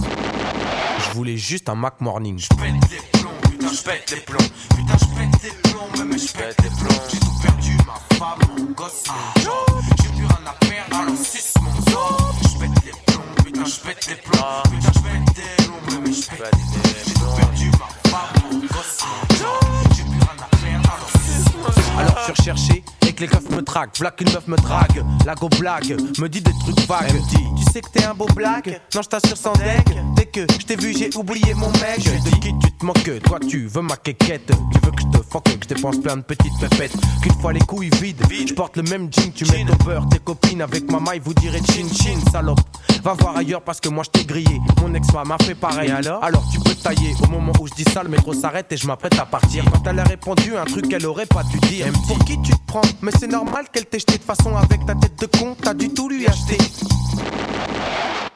Je 0.98 1.16
voulais 1.16 1.36
juste 1.36 1.68
un 1.68 1.74
Mac 1.74 2.00
Morning. 2.00 2.21
Je 2.24 2.46
pète 2.48 2.90
les 2.92 3.18
plombs, 3.18 3.30
putain, 3.50 3.68
je 3.72 3.82
pète 3.82 4.10
les 4.12 4.20
plombs. 4.20 4.50
Putain, 4.76 4.96
je 5.00 5.06
pète 5.16 5.42
les 5.42 5.70
plombs, 5.70 5.90
même 5.98 6.16
je 6.16 6.32
pète 6.32 6.62
les 6.62 6.70
plombs. 6.70 7.02
J'ai 7.10 7.18
tout 7.18 7.36
perdu, 7.42 7.76
ma 7.84 8.16
femme, 8.16 8.38
mon 8.56 8.64
gosse, 8.74 9.02
mon 9.08 9.42
job. 9.42 9.82
J'ai 10.00 10.08
plus 10.08 10.26
rien 10.26 10.46
à 10.46 10.52
perdre, 10.64 10.96
alors 11.02 11.16
suce 11.16 11.54
mon 11.60 11.90
sort. 11.90 12.34
Je 12.42 12.58
pète 12.60 12.84
les 12.84 12.92
plombs, 13.06 13.34
putain, 13.44 13.64
je 13.64 13.80
pète 13.80 14.06
les 14.06 14.14
plombs. 14.14 14.62
Putain, 14.70 14.92
je 14.94 15.00
pète 15.00 15.36
les 15.36 15.64
plombs, 15.64 16.00
même 16.00 16.14
je 16.14 16.20
pète 16.20 16.30
les 16.30 16.38
plombs. 16.38 16.94
J'ai 17.06 17.14
tout 17.14 17.32
perdu, 17.36 17.70
ma 17.72 18.10
femme, 18.10 18.42
mon 18.52 18.58
gosse, 18.60 18.98
mon 19.02 19.36
job. 19.36 19.64
J'ai 19.96 20.04
plus 20.04 20.20
rien 20.20 20.38
à 20.38 20.56
perdre, 20.56 20.90
alors 20.94 21.10
suce 21.10 21.48
mon. 21.56 21.98
Alors 21.98 22.16
je 22.18 22.22
suis 22.22 22.32
recherché 22.32 22.84
et 23.06 23.12
que 23.12 23.20
les 23.20 23.28
keufs 23.28 23.50
me 23.50 23.62
traquent. 23.62 23.98
V'là 23.98 24.10
qu'une 24.12 24.32
meuf 24.32 24.46
me 24.46 24.56
drague. 24.56 25.04
La 25.26 25.34
go 25.34 25.48
blague, 25.58 25.96
me 26.20 26.28
dit 26.28 26.40
des 26.40 26.52
trucs 26.60 26.86
vagues. 26.86 27.06
Elle 27.08 27.14
me 27.16 27.28
dit, 27.28 27.64
tu 27.64 27.72
sais 27.72 27.80
que 27.80 27.90
t'es 27.90 28.04
un 28.04 28.14
beau 28.14 28.26
blague? 28.26 28.80
Non, 28.94 29.02
je 29.02 29.08
t'assure 29.08 29.36
sans 29.36 29.54
deck. 29.54 30.31
Que 30.32 30.46
je 30.58 30.64
t'ai 30.64 30.76
vu, 30.76 30.96
j'ai 30.96 31.10
oublié 31.14 31.52
mon 31.52 31.68
mec. 31.72 31.98
Je 31.98 32.10
de 32.10 32.36
qui 32.36 32.54
tu 32.58 32.72
te 32.72 32.86
moques 32.86 33.22
Toi, 33.24 33.38
tu 33.38 33.66
veux 33.66 33.82
ma 33.82 33.96
quéquette. 33.96 34.46
Tu 34.46 34.78
veux 34.82 34.90
que 34.90 35.02
je 35.02 35.18
te 35.18 35.22
fuck, 35.22 35.44
que 35.44 35.50
je 35.68 35.74
dépense 35.74 36.00
plein 36.00 36.16
de 36.16 36.22
petites 36.22 36.58
pépettes. 36.58 36.94
Qu'une 37.22 37.34
fois 37.34 37.52
les 37.52 37.60
couilles 37.60 37.90
vides, 38.00 38.22
je 38.30 38.54
porte 38.54 38.78
le 38.78 38.82
même 38.84 39.12
jean. 39.12 39.30
Tu 39.34 39.44
mets 39.50 39.66
ton 39.66 39.84
beurre, 39.84 40.08
tes 40.08 40.20
copines 40.20 40.62
avec 40.62 40.90
ma 40.90 41.00
maille, 41.00 41.20
vous 41.22 41.34
direz 41.34 41.58
chin 41.58 41.86
chin, 41.92 42.18
salope. 42.30 42.60
Va 43.04 43.12
voir 43.12 43.36
ailleurs 43.36 43.60
parce 43.60 43.78
que 43.78 43.90
moi 43.90 44.04
je 44.04 44.10
t'ai 44.10 44.24
grillé. 44.24 44.58
Mon 44.80 44.94
ex-femme 44.94 45.28
m'a 45.28 45.36
fait 45.42 45.54
pareil. 45.54 45.90
alors 45.90 46.24
Alors 46.24 46.48
tu 46.50 46.58
peux 46.60 46.74
tailler. 46.76 47.14
Au 47.22 47.26
moment 47.26 47.52
où 47.60 47.66
je 47.66 47.74
dis 47.74 47.90
ça, 47.92 48.02
le 48.02 48.08
métro 48.08 48.32
s'arrête 48.32 48.72
et 48.72 48.78
je 48.78 48.86
m'apprête 48.86 49.18
à 49.18 49.26
partir. 49.26 49.64
Quand 49.70 49.86
elle 49.86 49.98
a 49.98 50.04
répondu 50.04 50.56
un 50.56 50.64
truc 50.64 50.88
qu'elle 50.88 51.04
aurait 51.04 51.26
pas 51.26 51.42
dû 51.42 51.58
dire. 51.68 51.84
Dit, 51.84 52.00
Pour 52.08 52.18
qui 52.24 52.40
tu 52.40 52.52
te 52.52 52.66
prends? 52.66 52.80
Mais 53.02 53.12
c'est 53.20 53.30
normal 53.30 53.66
qu'elle 53.70 53.84
t'ait 53.84 53.98
jeté 53.98 54.16
de 54.16 54.22
façon 54.24 54.56
avec 54.56 54.86
ta 54.86 54.94
tête 54.94 55.18
de 55.20 55.26
con. 55.26 55.54
T'as 55.60 55.74
du 55.74 55.90
tout 55.90 56.08
lui 56.08 56.26
acheter. 56.26 56.56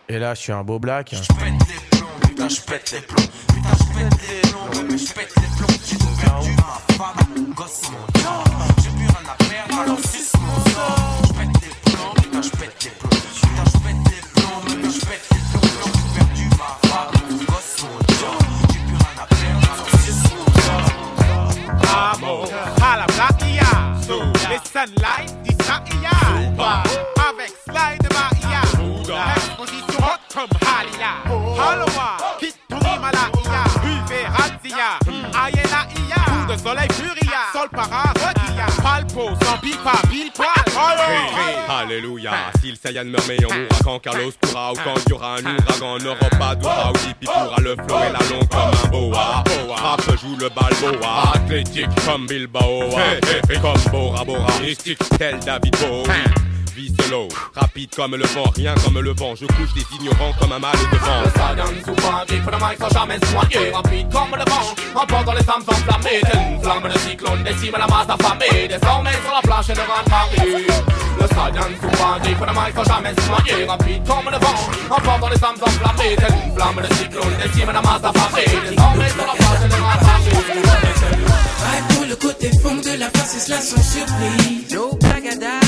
Et 0.08 0.20
là, 0.20 0.34
je 0.34 0.40
suis 0.40 0.52
un 0.52 0.62
beau 0.62 0.78
black. 0.78 1.12
Je 1.12 1.18
pète 1.34 1.58
les 1.68 1.98
plombs, 1.98 2.06
putain, 2.22 2.48
je 2.48 2.60
pète 2.60 2.92
les 2.92 3.00
plombs. 3.00 3.28
Putain, 3.48 3.70
je 3.76 3.84
pète 3.98 4.14
les 4.28 4.40
plombs, 4.50 4.86
mais 4.88 4.98
je 4.98 5.12
pète 5.12 5.34
les 5.36 5.48
plombs. 5.56 5.78
J'ai 5.84 5.96
tout 5.98 6.06
perdu, 6.20 6.52
ma 6.56 6.78
femme, 6.94 7.26
mon 7.36 7.52
gosse, 7.54 7.82
mon 7.90 8.06
job. 8.20 8.46
J'ai 8.82 8.90
plus 8.90 9.06
rien 9.06 9.24
à 9.28 9.34
perdre, 9.44 9.82
alors 9.82 9.98
suce 9.98 10.32
mon 10.40 10.58
sort. 10.70 11.22
Je 11.26 11.32
pète 11.32 11.54
les 11.60 11.90
plombs, 11.90 12.14
putain, 12.22 12.42
je 12.42 12.50
pète 12.50 12.84
les 12.84 12.90
plombs. 12.90 13.10
Putain, 13.10 13.64
je 13.66 13.78
pète 13.82 14.00
les 14.06 14.22
plombs, 14.40 14.62
mais 14.68 14.90
je 14.90 15.00
pète 15.06 15.26
les 15.32 15.42
plombs. 15.50 15.70
J'ai 15.92 16.08
perdu 16.18 16.44
ma 16.50 16.70
femme, 16.88 17.14
mon 17.28 17.36
gosse, 17.44 17.74
mon 17.82 17.98
job. 18.14 18.40
J'ai 18.70 18.78
plus 18.86 18.94
rien 18.94 19.16
à 19.18 19.26
perdre, 19.26 19.66
alors 19.74 19.90
suce 20.04 20.24
mon 20.30 20.46
sort. 20.62 20.86
Amo, 22.14 22.34
à 22.80 22.96
la 22.96 23.06
Blakia, 23.06 23.70
les 24.50 24.62
sunlight, 24.70 25.30
d'Israël, 25.42 26.54
avec 27.28 27.52
slide 27.66 28.02
de 28.02 28.10
Comme 30.36 30.48
Halila, 30.68 31.24
Haloa, 31.56 32.36
Kituri 32.38 32.98
Malaia, 33.00 33.64
Buvez 33.80 34.26
Razzia, 34.28 34.98
Ayena 35.32 35.88
Ia, 35.96 36.20
coup 36.26 36.52
de 36.52 36.58
soleil 36.58 36.88
Furia, 36.92 37.40
Sol 37.54 37.70
para 37.70 38.12
Requilla, 38.12 38.66
Palpo, 38.82 39.30
pile 39.62 40.30
poil, 40.34 40.46
Alléluia, 41.70 42.32
si 42.60 42.70
le 42.70 42.76
Saiyan 42.76 43.04
meurt 43.04 43.26
mais 43.26 43.38
on 43.46 43.54
mourra 43.54 43.78
quand 43.82 43.98
Carlos 43.98 44.32
pourra 44.38 44.72
ou 44.72 44.74
quand 44.84 44.94
il 45.06 45.10
y 45.10 45.12
aura 45.14 45.36
un 45.36 45.56
ouragan, 45.56 45.98
n'aura 46.04 46.30
pas 46.38 46.54
d'aura 46.54 46.90
ou 46.90 46.98
Dipi 46.98 47.24
pourra 47.24 47.58
le 47.62 47.74
flow 47.74 47.96
et 47.96 48.12
la 48.12 48.36
longue 48.36 48.48
comme 48.50 48.84
un 48.84 48.88
boa. 48.90 49.44
Rap 49.74 50.02
joue 50.20 50.36
le 50.36 50.50
balboa, 50.50 51.32
athlétique 51.34 51.88
comme 52.04 52.26
Bilbao, 52.26 52.90
comme 53.62 53.90
Bora 53.90 54.22
Bora, 54.22 54.60
mystique 54.60 54.98
tel 55.16 55.40
David 55.40 55.74
Bowie. 55.78 56.55
Vie 56.76 56.92
solo, 57.00 57.26
rapide 57.54 57.88
comme 57.96 58.16
le 58.16 58.26
vent, 58.26 58.52
rien 58.54 58.74
comme 58.84 59.00
le 59.00 59.14
vent, 59.14 59.34
je 59.34 59.46
couche 59.46 59.72
des 59.72 59.86
ignorants 59.96 60.34
comme 60.38 60.52
un 60.52 60.58
mal 60.58 60.76
de 60.76 60.98
vent. 60.98 61.22
Le 61.24 61.30
Saiyan 61.30 61.72
souvent 61.82 62.20
pour 62.42 62.52
le 62.52 62.58
mic 62.58 62.78
sans 62.78 62.90
jamais 62.90 63.16
se 63.16 63.32
noyer 63.32 63.70
Rapide 63.70 64.12
comme 64.12 64.36
le 64.36 64.44
vent, 64.44 65.00
emportant 65.00 65.32
les 65.32 65.42
femmes 65.42 65.62
enflammées. 65.66 66.20
Telle 66.20 66.52
une 66.52 66.60
flamme 66.60 66.92
de 66.92 66.98
cyclone 66.98 67.42
décime 67.44 67.76
la 67.78 67.86
masse 67.86 68.10
affamée 68.10 68.68
Désormais 68.68 69.16
sur 69.24 69.32
la 69.34 69.40
planche 69.40 69.70
et 69.70 69.72
de 69.72 69.80
grande 69.88 70.08
marée 70.10 70.66
Le 71.18 71.26
Saiyan 71.26 71.70
souvent 71.80 72.36
pour 72.36 72.46
le 72.46 72.52
mic 72.52 72.76
sans 72.76 72.84
jamais 72.84 73.14
se 73.16 73.26
noyer 73.26 73.64
Rapide 73.64 74.02
comme 74.06 74.28
le 74.30 74.38
vent, 74.38 74.94
emportant 74.94 75.28
les 75.30 75.38
femmes 75.38 75.56
enflammées. 75.56 76.16
Telle 76.16 76.36
une 76.44 76.54
flamme 76.54 76.82
de 76.86 76.94
cyclone 76.94 77.36
décime 77.42 77.72
la 77.72 77.80
masse 77.80 78.04
affamée 78.04 78.52
Désormais 78.68 79.08
sur 79.08 79.24
la 79.24 79.32
planche 79.32 79.64
et 79.64 79.68
grande 79.72 80.04
marée 80.04 80.96
Vibe 81.56 81.96
pour 81.96 82.04
le 82.04 82.16
côté 82.16 82.50
fond 82.60 82.76
de 82.76 82.98
la 83.00 83.08
face, 83.08 83.34
et 83.34 83.40
cela 83.40 83.60
sans 83.62 83.82
surprise. 83.82 84.74
No 84.74 84.94
blagada. 85.00 85.65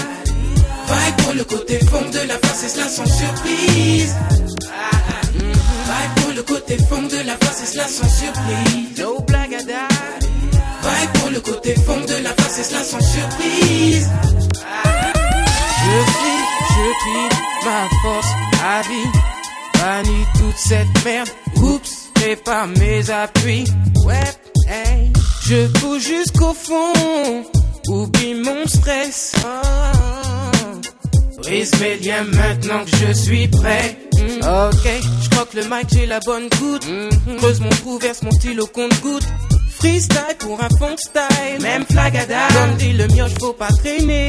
Vibe 0.90 1.16
pour 1.24 1.34
le 1.34 1.44
côté 1.44 1.78
fond 1.86 2.08
de 2.10 2.26
la 2.26 2.38
face, 2.38 2.64
et 2.64 2.68
cela 2.68 2.88
sans 2.88 3.06
surprise. 3.06 4.14
Vibe 5.34 6.14
pour 6.22 6.32
le 6.34 6.42
côté 6.42 6.76
fond 6.88 7.02
de 7.02 7.26
la 7.26 7.36
face, 7.36 7.62
et 7.62 7.66
cela 7.66 7.86
sans 7.88 8.08
surprise. 8.08 8.98
No 8.98 9.20
blagada. 9.20 9.88
Pour 11.14 11.30
le 11.30 11.40
côté 11.40 11.74
fond 11.74 12.00
de 12.00 12.22
la 12.24 12.30
face, 12.30 12.58
et 12.58 12.64
cela 12.64 12.82
sans 12.82 13.00
surprise. 13.00 14.08
Je 15.84 15.98
suis, 16.12 16.40
je 16.70 16.86
qui 17.02 17.18
ma 17.64 17.88
force 18.02 18.32
à 18.64 18.82
vie. 18.82 19.10
Bannis 19.78 20.26
toute 20.38 20.56
cette 20.56 21.04
merde. 21.04 21.28
Oups, 21.56 22.10
et 22.26 22.36
pas 22.36 22.66
mes 22.66 23.10
appuis. 23.10 23.64
Ouais, 24.04 24.32
hey. 24.68 25.12
Je 25.46 25.66
pousse 25.78 26.06
jusqu'au 26.06 26.54
fond. 26.54 27.44
Oublie 27.88 28.34
mon 28.34 28.66
stress. 28.66 29.32
Oh. 29.44 30.80
Brise 31.42 31.72
mes 31.80 31.96
liens 31.98 32.24
maintenant 32.24 32.84
que 32.84 32.96
je 32.96 33.12
suis 33.12 33.48
prêt. 33.48 33.96
Mm. 34.14 34.42
Ok, 34.42 34.86
je 35.22 35.30
crois 35.30 35.46
que 35.46 35.56
le 35.56 35.64
mic 35.64 35.88
j'ai 35.92 36.06
la 36.06 36.20
bonne 36.20 36.48
goutte. 36.58 36.86
Creuse 37.38 37.60
mon 37.60 37.70
trou, 37.70 37.98
verse 37.98 38.22
mon 38.22 38.30
stylo 38.32 38.66
compte 38.66 39.00
goutte. 39.00 39.26
Freestyle 39.78 40.36
pour 40.40 40.60
un 40.60 40.68
funk 40.78 40.96
style, 40.98 41.62
même 41.62 41.84
flagada. 41.90 42.48
Comme 42.52 42.76
dit 42.76 42.92
le 42.92 43.06
mioche, 43.08 43.34
faut 43.38 43.52
pas 43.52 43.68
traîner. 43.68 44.28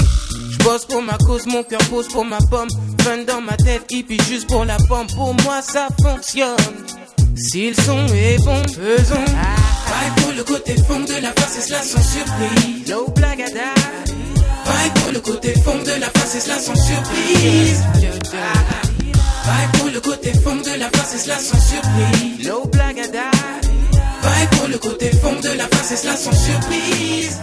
J'bosse 0.51 0.85
pour 0.85 1.01
ma 1.01 1.17
cause, 1.17 1.45
mon 1.47 1.63
cœur 1.63 1.81
pose 1.89 2.07
pour 2.07 2.23
ma 2.23 2.37
pomme. 2.49 2.69
Fun 3.01 3.23
dans 3.27 3.41
ma 3.41 3.57
tête, 3.57 3.85
hippie 3.91 4.21
juste 4.29 4.47
pour 4.47 4.63
la 4.65 4.77
pomme. 4.87 5.07
Pour 5.07 5.33
moi 5.43 5.61
ça 5.61 5.87
fonctionne. 6.01 6.55
Si 7.41 7.69
le 7.69 7.73
son 7.73 8.05
est 8.07 8.37
bon, 8.43 8.61
faisons. 8.67 9.15
Bye 9.15 10.11
pour 10.17 10.33
le 10.33 10.43
côté 10.43 10.75
funk 10.87 11.05
de 11.05 11.21
la 11.21 11.31
face, 11.31 11.57
et 11.57 11.61
cela 11.61 11.81
sans 11.81 12.01
surprise. 12.01 12.89
No 12.89 13.07
blagada. 13.15 13.73
Bye 14.65 14.91
pour 14.95 15.11
le 15.13 15.19
côté 15.21 15.53
funk 15.63 15.83
de 15.85 16.01
la 16.01 16.09
face, 16.09 16.35
et 16.35 16.39
cela 16.41 16.59
sans 16.59 16.75
surprise. 16.75 17.83
Bye 19.45 19.79
pour 19.79 19.89
le 19.89 20.01
côté 20.01 20.33
funk 20.33 20.63
de 20.63 20.79
la 20.79 20.89
face, 20.89 21.15
et 21.15 21.19
cela 21.19 21.37
sans 21.37 21.61
surprise. 21.61 22.45
No 22.45 22.65
blagada. 22.65 23.31
Bye 24.21 24.47
pour 24.51 24.67
le 24.67 24.77
côté 24.77 25.09
funk 25.11 25.39
de 25.41 25.57
la 25.57 25.67
face, 25.67 25.91
et 25.91 25.97
cela 25.97 26.17
sans 26.17 26.33
surprise. 26.33 27.39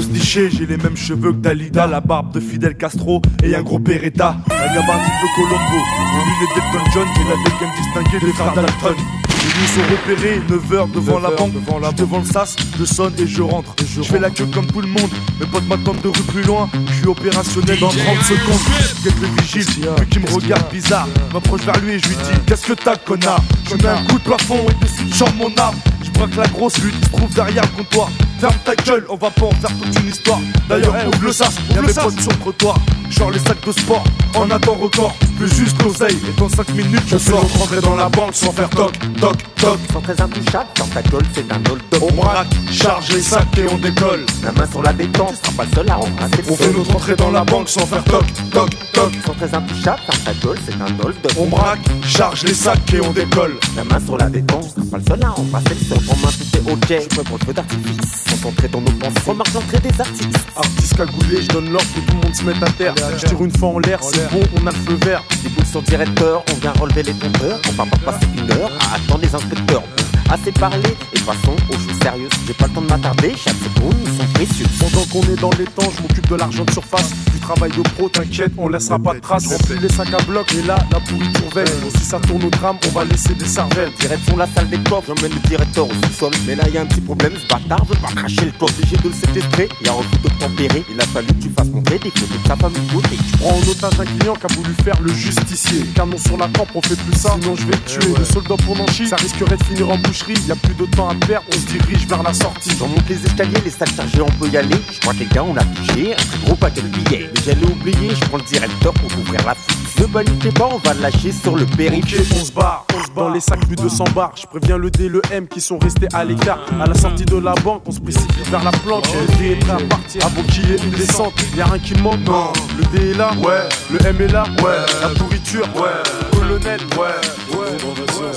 J'ai 0.00 0.66
les 0.66 0.76
mêmes 0.76 0.96
cheveux 0.96 1.32
que 1.32 1.38
Dalida, 1.38 1.86
la 1.86 2.00
barbe 2.00 2.32
de 2.32 2.40
Fidel 2.40 2.76
Castro 2.76 3.20
et 3.42 3.54
un 3.54 3.62
gros 3.62 3.78
Beretta, 3.78 4.36
un 4.50 4.74
gabardine 4.74 5.12
de 5.22 5.34
Colombo, 5.34 5.84
les 6.14 6.24
lunettes 6.24 6.54
d'Elton 6.54 6.90
John 6.94 7.08
et 7.08 7.28
la 7.28 7.36
dégaine 7.44 7.74
distinguée 7.76 8.26
des 8.26 8.32
frères 8.32 8.54
Dalton. 8.54 8.94
Nuits 8.94 9.68
sont 9.74 9.80
repérées, 9.90 10.40
9h 10.48 10.92
devant 10.92 11.18
la 11.18 11.30
banque, 11.30 11.52
devant, 11.52 11.78
la 11.80 11.90
devant 11.92 12.18
le 12.18 12.24
sas, 12.24 12.54
je 12.78 12.84
sonne 12.84 13.12
et 13.18 13.26
je 13.26 13.42
rentre. 13.42 13.74
Je 13.84 14.02
fais 14.02 14.18
la 14.20 14.30
queue 14.30 14.46
comme 14.46 14.66
tout 14.66 14.80
le 14.80 14.88
monde, 14.88 15.10
mes 15.40 15.46
potes 15.46 15.66
m'attendent 15.66 16.00
de 16.02 16.08
rue 16.08 16.24
plus 16.28 16.42
loin, 16.42 16.68
je 16.86 16.94
suis 16.94 17.06
opérationnel 17.06 17.80
dans 17.80 17.88
30 17.88 17.98
secondes. 18.22 19.02
Guette 19.02 19.20
le 19.20 19.42
vigile, 19.42 19.88
lui 19.98 20.06
qui 20.06 20.18
me 20.20 20.30
regarde 20.32 20.70
bizarre, 20.70 21.08
m'approche 21.32 21.62
vers 21.62 21.78
lui 21.80 21.94
et 21.94 21.98
je 21.98 22.08
lui 22.08 22.14
dis 22.16 22.40
Qu'est-ce 22.46 22.66
que 22.66 22.74
t'as 22.74 22.96
connard? 22.96 23.42
Je 23.68 23.74
mets 23.76 23.88
un 23.88 24.04
coup 24.04 24.18
de 24.18 24.24
plafond 24.24 24.64
et 24.68 24.86
je 25.10 25.14
sors 25.14 25.34
mon 25.34 25.52
arme. 25.56 25.76
Je 26.04 26.10
braque 26.10 26.36
la 26.36 26.46
grosse 26.46 26.78
lutte, 26.78 26.94
se 27.04 27.10
trouve 27.10 27.34
derrière 27.34 27.64
le 27.64 27.82
comptoir. 27.82 28.10
Ferme 28.38 28.54
ta 28.64 28.76
gueule, 28.76 29.04
on 29.08 29.16
va 29.16 29.30
pas 29.30 29.46
en 29.46 29.50
faire 29.50 29.70
toute 29.78 29.98
une 30.00 30.08
histoire. 30.08 30.38
D'ailleurs, 30.68 30.94
ouvre 31.08 31.24
le 31.24 31.32
sas, 31.32 31.56
y'a 31.74 31.82
mes 31.82 31.92
potes 31.92 32.20
sur 32.20 32.30
le 32.30 32.38
trottoir. 32.38 32.76
Genre 33.10 33.30
les 33.32 33.38
sacs 33.40 33.64
de 33.66 33.72
sport, 33.72 34.04
en 34.38 34.50
attend 34.50 34.74
record. 34.74 35.14
Plus 35.36 35.54
juste 35.54 35.80
l'oseille, 35.82 36.16
et 36.28 36.40
dans 36.40 36.48
5 36.48 36.68
minutes, 36.74 37.02
je 37.06 37.18
sors. 37.18 37.44
Rentrer 37.58 37.80
dans 37.80 37.96
la 37.96 38.08
banque 38.08 38.34
sans 38.34 38.52
faire 38.52 38.68
toc, 38.70 38.92
toc, 39.20 39.36
toc. 39.56 39.78
Sont 39.92 40.00
très 40.00 40.20
intouchables, 40.20 40.68
dans 40.76 40.86
ta 40.86 41.02
gueule, 41.02 41.22
c'est 41.32 41.52
un 41.52 41.70
hold 41.70 41.82
On 42.02 42.12
braque, 42.12 42.48
charge 42.70 43.12
les 43.12 43.22
sacs 43.22 43.46
et 43.56 43.66
on 43.72 43.78
décolle. 43.78 44.26
La 44.44 44.52
main 44.52 44.66
sur 44.70 44.82
la 44.82 44.92
détente, 44.92 45.34
tu 45.34 45.50
seras 45.50 45.56
pas 45.56 45.64
le 45.64 45.74
seul 45.74 45.90
à 45.90 45.98
embrasser 45.98 46.42
On 46.50 46.56
fait 46.56 46.72
notre 46.72 46.96
entrée 46.96 47.16
dans 47.16 47.30
la 47.30 47.44
banque 47.44 47.68
sans 47.68 47.86
faire 47.86 48.04
toc, 48.04 48.24
toc, 48.52 48.70
toc. 48.92 49.12
Sont 49.26 49.34
très 49.34 49.54
intouchables, 49.54 50.00
dans 50.06 50.24
ta 50.24 50.34
gueule, 50.34 50.58
c'est 50.66 50.74
un 50.74 51.04
hold 51.04 51.16
On 51.38 51.46
braque, 51.46 51.80
charge 52.04 52.42
les 52.44 52.54
sacs 52.54 52.94
et 52.94 53.00
on 53.00 53.12
décolle. 53.12 53.56
La 53.76 53.84
main 53.84 54.00
sur 54.04 54.16
la 54.16 54.28
détente, 54.28 54.74
tu 54.74 54.80
seras 54.80 54.90
pas 54.90 54.98
le 54.98 55.04
seul 55.04 55.24
à 55.24 55.38
embrasser 55.38 55.74
le 55.80 55.86
sol. 55.86 55.98
En 56.08 56.16
main, 56.16 56.32
tout 56.32 56.56
est 56.56 56.72
ok, 56.72 56.86
je 56.88 57.14
suis 57.14 57.24
pour 57.24 57.38
le 57.38 57.46
feu 57.46 57.52
d'artifice. 57.52 58.24
Concentré 58.30 58.68
dans 58.68 58.80
nos 58.80 58.92
pensées, 58.92 59.20
remarque 59.26 59.54
l'entrée 59.54 59.78
des 59.78 60.00
artistes. 60.00 60.46
Artiste 60.56 60.96
cagoulé, 60.96 61.42
je 61.42 61.48
donne 61.48 61.70
l'ordre 61.70 61.88
que 61.94 62.00
tout 62.00 62.16
le 62.16 62.26
monde 62.26 62.34
se 62.34 62.44
mette 62.44 62.62
à 62.62 62.70
terre. 62.70 62.94
Je 63.16 63.26
tire 63.26 63.42
une 63.42 63.56
fois 63.56 63.68
en 63.68 63.78
l'air, 63.78 64.00
c'est 64.02 64.27
bon, 64.32 64.40
on 64.60 64.66
a 64.66 64.70
le 64.70 64.76
feu 64.76 64.98
vert. 65.04 65.22
Des 65.42 65.48
boules 65.48 65.66
sur 65.66 65.82
directeur, 65.82 66.42
on 66.52 66.54
vient 66.60 66.72
relever 66.72 67.02
les 67.02 67.12
compteurs. 67.12 67.58
On 67.68 67.72
va 67.72 67.86
pas 67.86 68.12
passer 68.12 68.26
une 68.36 68.50
heure 68.52 68.70
à 68.80 68.96
attendre 68.96 69.20
les 69.22 69.34
inspecteurs. 69.34 69.82
Assez 70.30 70.52
parlé, 70.52 70.90
et 71.14 71.20
passons 71.20 71.56
aux 71.70 71.72
choses 71.72 71.98
sérieuses. 72.02 72.30
J'ai 72.46 72.52
pas 72.52 72.66
le 72.66 72.74
temps 72.74 72.82
de 72.82 72.88
m'attarder, 72.88 73.32
chaque 73.34 73.54
seconde, 73.54 73.94
ils 74.04 74.12
sont 74.12 74.26
précieux. 74.34 74.66
Pendant 74.78 75.06
qu'on 75.06 75.22
est 75.22 75.40
dans 75.40 75.50
les 75.58 75.64
temps, 75.64 75.90
je 75.96 76.02
m'occupe 76.02 76.28
de 76.28 76.34
l'argent 76.34 76.64
de 76.64 76.70
surface. 76.70 77.12
Du 77.32 77.40
travail 77.40 77.70
de 77.70 77.80
pro, 77.80 78.10
t'inquiète, 78.10 78.52
on 78.58 78.68
laissera 78.68 78.98
pas 78.98 79.14
de 79.14 79.20
traces. 79.20 79.46
Remplis 79.46 79.78
les 79.80 79.88
sacs 79.88 80.12
à 80.12 80.22
bloc, 80.24 80.52
et 80.52 80.66
là, 80.66 80.76
la 80.92 81.00
pourriture 81.00 81.48
veille. 81.54 81.72
Si 81.96 82.04
ça 82.04 82.20
tourne 82.20 82.44
au 82.44 82.50
drame, 82.50 82.76
on 82.86 82.90
va 82.90 83.04
laisser 83.06 83.32
des 83.32 83.46
cervelles. 83.46 83.90
Direction 83.98 84.36
la 84.36 84.46
salle 84.54 84.68
des 84.68 84.76
coffres, 84.80 85.14
j'emmène 85.16 85.32
le 85.32 85.48
directeur 85.48 85.86
au 85.86 85.94
sous-sol. 86.04 86.32
Mais 86.46 86.56
là, 86.56 86.68
y 86.68 86.76
a 86.76 86.82
un 86.82 86.86
petit 86.86 87.00
problème, 87.00 87.32
ce 87.32 87.46
bâtard 87.46 87.86
veut 87.86 87.96
pas 87.96 88.12
cracher 88.14 88.44
le 88.44 88.52
coffre. 88.58 88.74
Obligé 88.78 88.96
de 88.98 89.08
le 89.08 89.14
séquestrer, 89.14 89.68
y 89.82 89.88
a 89.88 89.92
refus 89.92 90.18
de 90.22 90.28
tempérer. 90.38 90.84
Il 90.90 91.00
a 91.00 91.06
fallu 91.06 91.28
que 91.28 91.42
tu 91.44 91.48
fasses 91.56 91.68
montrer 91.68 91.98
des 92.00 92.10
photos 92.10 92.36
de 92.42 92.48
ta 92.48 92.56
famille 92.56 92.86
côté. 92.92 93.16
Tu 93.16 93.38
prends 93.38 93.56
en 93.56 93.70
otage 93.70 94.00
un 94.00 94.04
client 94.18 94.34
qui 94.34 94.44
a 94.44 94.54
voulu 94.54 94.74
faire 94.84 95.00
le 95.00 95.12
justicier. 95.12 95.84
Canon 95.94 96.18
sur 96.18 96.36
la 96.36 96.48
camp, 96.48 96.66
on 96.74 96.82
fait 96.82 96.96
plus 96.96 97.18
ça, 97.18 97.36
sinon 97.40 97.54
je 97.56 97.66
vais 97.66 97.76
te 97.76 97.90
tuer. 97.90 98.14
Le 98.18 98.24
soldat 98.24 98.56
pour 98.64 98.76
Nanchi, 98.76 99.06
ça 99.06 99.16
risquerait 99.16 99.56
de 99.56 99.64
finir 99.64 99.90
en 99.90 99.98
boucherie. 99.98 100.34
Y 100.46 100.52
a 100.52 100.56
plus 100.56 100.74
de 100.74 100.84
temps 100.86 101.08
à 101.08 101.14
perdre, 101.14 101.46
on 101.48 101.56
se 101.56 101.66
dirige 101.66 102.06
vers 102.06 102.22
la 102.22 102.34
sortie. 102.34 102.70
J'en 102.78 102.88
monte 102.88 103.08
les 103.08 103.24
escaliers, 103.24 103.60
les 103.64 103.70
salles 103.70 103.94
chargées, 103.96 104.22
on 104.22 104.30
peut 104.38 104.48
y 104.48 104.56
aller. 104.56 104.76
Je 104.92 105.00
crois 105.00 105.14
que 105.14 105.20
les 105.20 105.26
gars, 105.26 105.44
on 105.44 105.56
a 105.56 105.64
touché 105.64 106.12
un 106.12 106.16
très 106.16 106.38
gros 106.44 106.54
paquet 106.56 106.82
de 106.82 106.88
billets. 106.88 107.30
Mais 107.34 107.42
j'allais 107.44 107.66
oublier, 107.66 108.10
je 108.14 108.24
prends 108.26 108.38
le 108.38 108.44
directeur 108.44 108.92
pour 108.94 109.10
ouvrir 109.18 109.44
la 109.46 109.54
fuite. 109.54 109.87
Ne 110.00 110.06
paniquez 110.06 110.50
pas, 110.50 110.68
on 110.70 110.78
va 110.78 110.94
lâcher 110.94 111.32
sur 111.32 111.56
le 111.56 111.66
périph'. 111.66 112.04
Ok, 112.04 112.20
on 112.40 112.44
se 112.44 112.52
barre, 112.52 112.84
on 112.94 113.04
se 113.04 113.10
barre. 113.10 113.24
Dans 113.28 113.34
les 113.34 113.40
sacs, 113.40 113.66
plus 113.66 113.76
de 113.76 113.88
100 113.88 114.04
bars. 114.14 114.32
Je 114.36 114.46
préviens 114.46 114.76
le 114.78 114.90
D, 114.90 115.08
le 115.08 115.20
M 115.32 115.48
qui 115.48 115.60
sont 115.60 115.78
restés 115.78 116.08
à 116.14 116.24
l'écart. 116.24 116.60
À 116.80 116.86
la 116.86 116.94
sortie 116.94 117.24
de 117.24 117.36
la 117.36 117.54
banque, 117.54 117.82
on 117.86 117.92
se 117.92 118.00
précipite 118.00 118.48
vers 118.48 118.62
la 118.62 118.70
planche. 118.70 119.06
Le 119.12 119.36
D 119.36 119.52
est 119.52 119.56
prêt 119.56 119.72
à 119.72 119.86
partir 119.88 120.24
avant 120.26 120.42
qu'il 120.44 120.70
y 120.70 120.72
ait 120.74 120.76
une 120.76 120.90
descente. 120.90 121.32
Y'a 121.56 121.66
rien 121.66 121.78
qui 121.78 121.94
manque, 121.94 122.20
non. 122.26 122.52
Le 122.78 122.84
D 122.96 123.10
est 123.10 123.14
là, 123.14 123.30
ouais. 123.38 123.68
Le 123.90 124.06
M 124.06 124.20
est 124.20 124.32
là, 124.32 124.44
ouais. 124.62 124.78
La 125.02 125.08
pourriture, 125.08 125.68
ouais. 125.76 126.38
Colonel, 126.38 126.80
ouais. 126.96 127.56
Ouais, 127.56 127.66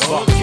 Ok, 0.09 0.41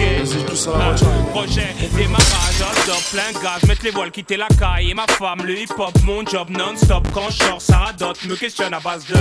projet, 1.31 1.75
démarrage, 1.95 2.61
hot 2.61 2.87
dog, 2.87 3.01
plein 3.11 3.41
gaz, 3.41 3.63
mettre 3.67 3.83
les 3.83 3.91
voiles, 3.91 4.11
quitter 4.11 4.37
la 4.37 4.47
caille 4.47 4.91
et 4.91 4.93
ma 4.93 5.05
femme, 5.07 5.41
le 5.43 5.57
hip 5.57 5.67
hop, 5.77 5.91
mon 6.03 6.25
job 6.25 6.49
non-stop. 6.49 7.07
Quand 7.13 7.29
je 7.29 7.43
sors, 7.43 7.61
ça 7.61 7.77
radote, 7.77 8.23
me 8.25 8.35
questionne 8.35 8.73
à 8.73 8.79
base 8.79 9.05
de. 9.05 9.15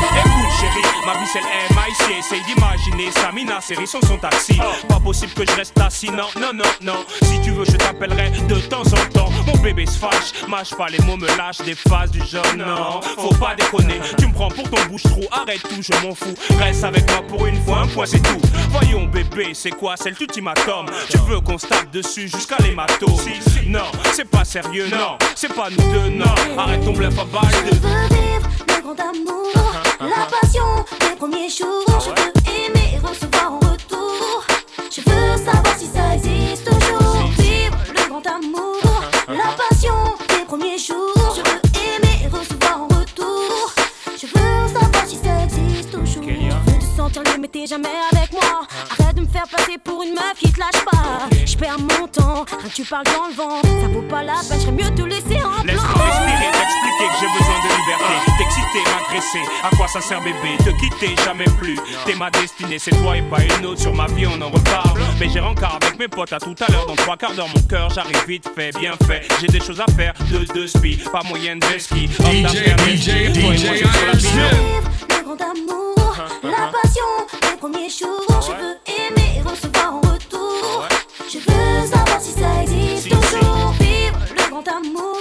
Écoute 0.00 0.47
chérie, 0.58 0.82
ma 1.06 1.12
vie 1.14 1.26
c'est 1.32 1.40
le 1.40 1.46
MIC 1.74 2.18
Essaye 2.18 2.42
d'imaginer 2.44 3.10
Samina, 3.12 3.60
série 3.60 3.86
sur 3.86 4.00
son 4.04 4.16
taxi. 4.18 4.58
Pas 4.88 5.00
possible 5.00 5.32
que 5.32 5.46
je 5.46 5.56
reste 5.56 5.78
assis, 5.80 6.10
non, 6.10 6.28
non, 6.40 6.52
non, 6.52 6.64
non. 6.82 7.04
Si 7.22 7.40
tu 7.40 7.50
veux 7.50 7.64
je 7.64 7.76
t'appellerai 7.76 8.30
de 8.48 8.56
temps 8.60 8.82
en 8.82 9.12
temps. 9.12 9.30
Mon 9.46 9.56
bébé 9.62 9.86
se 9.86 9.98
fâche, 9.98 10.32
mâche 10.48 10.74
pas 10.74 10.88
les 10.88 10.98
mots 11.00 11.16
me 11.16 11.26
lâche 11.36 11.58
Des 11.58 11.74
phases 11.74 12.10
du 12.10 12.20
jeune, 12.26 12.58
non, 12.58 13.00
faut 13.18 13.34
pas 13.34 13.54
déconner 13.54 14.00
Tu 14.18 14.26
me 14.26 14.32
prends 14.32 14.48
pour 14.48 14.68
ton 14.68 14.82
bouche-trou, 14.88 15.22
arrête 15.30 15.62
tout, 15.62 15.80
je 15.80 15.92
m'en 16.06 16.14
fous. 16.14 16.34
Reste 16.58 16.84
avec 16.84 17.08
moi 17.10 17.22
pour 17.28 17.46
une 17.46 17.62
fois, 17.64 17.80
un 17.80 17.86
point 17.86 18.06
c'est 18.06 18.20
tout. 18.22 18.40
Voyons 18.70 19.04
bébé, 19.04 19.48
c'est 19.54 19.70
quoi, 19.70 19.94
c'est 19.96 20.18
l'ultimatum 20.18 20.86
Tu 21.08 21.18
veux 21.28 21.40
qu'on 21.40 21.56
tape 21.56 21.90
dessus 21.92 22.28
jusqu'à 22.28 22.56
l'hématome. 22.60 23.08
Non, 23.66 23.84
c'est 24.12 24.28
pas 24.28 24.44
sérieux, 24.44 24.88
non, 24.90 25.16
c'est 25.34 25.52
pas 25.54 25.68
nous 25.70 25.92
deux, 25.92 26.08
non. 26.10 26.34
Arrête 26.56 26.84
ton 26.84 26.92
bluff 26.92 27.18
à 27.18 27.24
balle 27.24 27.64
de... 27.64 27.76
le 28.74 28.82
grand 28.82 29.00
amour, 29.00 29.52
la 30.00 30.26
passion 30.26 30.47
des 30.52 31.16
premiers 31.16 31.50
jours. 31.50 31.84
Je 32.00 32.08
veux 32.08 32.32
aimer 32.64 32.94
et 32.94 33.06
recevoir 33.06 33.52
en 33.52 33.58
retour. 33.58 34.46
Je 34.90 35.00
veux 35.02 35.36
savoir 35.36 35.76
si 35.76 35.86
ça 35.86 36.14
existe 36.14 36.64
toujours. 36.64 37.28
Vivre 37.38 37.76
le 37.88 38.08
grand 38.08 38.26
amour, 38.26 38.80
la 39.28 39.52
passion 39.52 39.67
mais 47.40 47.48
t'es 47.48 47.66
jamais 47.66 47.88
avec 48.12 48.32
moi. 48.32 48.66
Arrête 48.98 49.16
de 49.16 49.20
me 49.22 49.26
faire 49.26 49.46
passer 49.48 49.76
pour 49.82 50.02
une 50.02 50.14
meuf 50.14 50.34
qui 50.38 50.52
te 50.52 50.58
lâche 50.58 50.84
pas. 50.90 51.28
Je 51.44 51.56
perds 51.56 51.78
mon 51.78 52.06
temps, 52.08 52.44
rien 52.48 52.68
que 52.68 52.74
tu 52.74 52.84
parles 52.84 53.04
dans 53.04 53.28
le 53.28 53.34
vent. 53.34 53.62
Ça 53.62 53.88
vaut 53.88 54.02
pas 54.02 54.22
la 54.22 54.34
peine, 54.48 54.60
j'aurais 54.60 54.72
mieux 54.72 54.94
te 54.94 55.02
laisser 55.02 55.42
en 55.42 55.62
plan. 55.62 55.64
Laisse-moi 55.64 56.04
respirer, 56.04 56.50
t'expliquer 56.52 57.06
que 57.08 57.16
j'ai 57.20 57.38
besoin 57.38 57.58
de 57.62 57.68
liberté. 57.80 58.14
T'exciter, 58.38 58.82
m'agresser, 58.90 59.42
à 59.62 59.76
quoi 59.76 59.88
ça 59.88 60.00
sert 60.00 60.20
bébé? 60.22 60.56
Te 60.58 60.70
quitter, 60.70 61.14
jamais 61.24 61.48
plus. 61.58 61.78
T'es 62.06 62.14
ma 62.14 62.30
destinée, 62.30 62.78
c'est 62.78 62.92
toi 63.02 63.16
et 63.16 63.22
pas 63.22 63.42
une 63.42 63.66
autre. 63.66 63.80
Sur 63.80 63.94
ma 63.94 64.06
vie, 64.06 64.26
on 64.26 64.40
en 64.40 64.50
reparle. 64.50 65.00
Mais 65.20 65.28
j'ai 65.28 65.40
rencard 65.40 65.78
avec 65.82 65.98
mes 65.98 66.08
potes 66.08 66.32
à 66.32 66.38
tout 66.38 66.54
à 66.60 66.70
l'heure. 66.70 66.86
Dans 66.86 66.96
trois 66.96 67.16
quarts 67.16 67.34
d'heure, 67.34 67.48
mon 67.54 67.62
cœur, 67.62 67.90
j'arrive 67.90 68.24
vite 68.26 68.50
fait, 68.54 68.70
bien 68.78 68.92
fait. 69.06 69.26
J'ai 69.40 69.48
des 69.48 69.60
choses 69.60 69.80
à 69.80 69.86
faire, 69.92 70.14
de 70.30 70.44
deux 70.52 70.66
spi, 70.66 70.98
pas 71.12 71.22
moyenne 71.24 71.58
de 71.58 71.78
ski. 71.78 72.06
DJ, 72.06 72.74
DJ, 72.96 73.32
DJ, 73.34 73.82
Le 75.08 75.17
grand 75.28 75.50
amour, 75.50 76.16
la 76.42 76.70
passion 76.72 77.04
des 77.42 77.56
premiers 77.58 77.90
jours. 77.90 78.40
Je 78.40 78.52
veux 78.52 78.76
aimer 78.86 79.36
et 79.36 79.42
recevoir 79.42 79.94
en 79.96 80.00
retour. 80.00 80.88
Je 81.30 81.36
veux 81.38 81.86
savoir 81.86 82.18
si 82.20 82.32
ça 82.32 82.62
existe 82.62 83.10
toujours. 83.10 83.72
Vivre 83.78 84.18
le 84.30 84.50
grand 84.50 84.66
amour, 84.68 85.20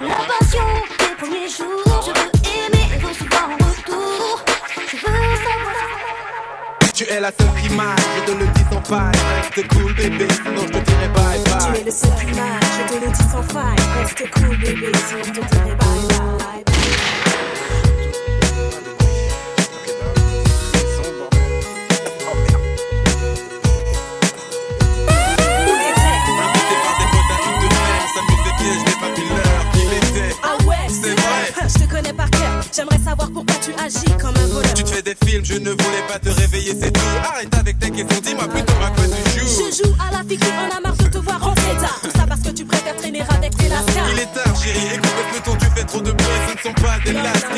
la 0.00 0.14
passion 0.30 0.62
des 1.00 1.14
premiers 1.16 1.48
jours. 1.48 2.02
Je 2.06 2.10
veux 2.20 2.30
aimer 2.54 2.86
et 2.94 3.04
recevoir 3.04 3.48
en 3.50 3.56
retour. 3.56 4.44
Je 4.76 4.96
veux 4.96 5.36
savoir. 5.46 5.74
Tu 6.94 7.04
es 7.08 7.18
la 7.20 7.32
seule 7.32 7.76
m'aille, 7.76 7.96
je 8.26 8.32
te 8.32 8.38
le 8.38 8.46
dis 8.46 8.64
sans 8.70 8.82
faille. 8.84 9.12
Reste 9.42 9.68
cool 9.68 9.92
bébé, 9.94 10.28
sinon 10.34 10.62
je 10.62 10.68
te 10.68 10.78
dirai 10.78 11.08
bye 11.08 11.42
Tu 11.42 11.50
bye. 11.50 11.80
es 11.80 11.84
le 11.84 11.90
seul 11.90 12.10
m'a, 12.36 12.60
je 12.60 12.94
te 12.94 13.04
le 13.04 13.10
dis 13.10 13.30
sans 13.32 13.42
faille. 13.42 13.76
Reste 13.98 14.30
cool, 14.34 14.56
bébé, 14.56 14.92
sinon 15.08 15.24
je 15.24 15.30
te 15.32 15.54
dirai 15.54 15.74
bye 15.74 16.18
bye. 16.18 16.47
Tu 33.60 33.72
agis 33.82 34.16
comme 34.20 34.36
un 34.36 34.46
voleur. 34.46 34.74
Tu 34.74 34.84
te 34.84 34.90
fais 34.90 35.02
des 35.02 35.16
films, 35.26 35.44
je 35.44 35.54
ne 35.54 35.70
voulais 35.70 36.04
pas 36.06 36.18
te 36.18 36.28
réveiller, 36.28 36.72
c'est 36.80 36.92
tout. 36.92 37.00
Arrête 37.24 37.54
avec 37.54 37.78
tes 37.78 37.90
questions, 37.90 38.20
dis-moi 38.22 38.46
plutôt 38.48 38.74
à 38.84 38.90
quoi 38.90 39.04
tu 39.04 39.40
joues. 39.40 39.46
Je 39.46 39.82
joue 39.82 39.94
à 39.98 40.12
la 40.12 40.22
figure, 40.28 40.52
on 40.58 40.76
a 40.76 40.80
marre 40.80 40.96
de 40.96 41.08
te 41.08 41.18
voir 41.18 41.42
en 41.46 41.54
état. 41.54 41.94
Tout 42.02 42.10
ça 42.16 42.26
parce 42.26 42.40
que 42.40 42.50
tu 42.50 42.64
préfères 42.64 42.96
traîner 42.96 43.22
avec 43.28 43.56
tes 43.56 43.68
lascars. 43.68 44.10
Il 44.12 44.20
est 44.20 44.32
tard, 44.32 44.54
chérie, 44.62 44.94
écoute 44.94 45.10
le 45.18 45.40
peloton, 45.40 45.56
tu 45.60 45.66
fais 45.74 45.84
trop 45.84 46.00
de 46.00 46.12
bruit. 46.12 46.26
Ce 46.48 46.52
ne 46.54 46.74
sont 46.74 46.82
pas 46.82 46.98
des 47.04 47.12
lascars, 47.12 47.57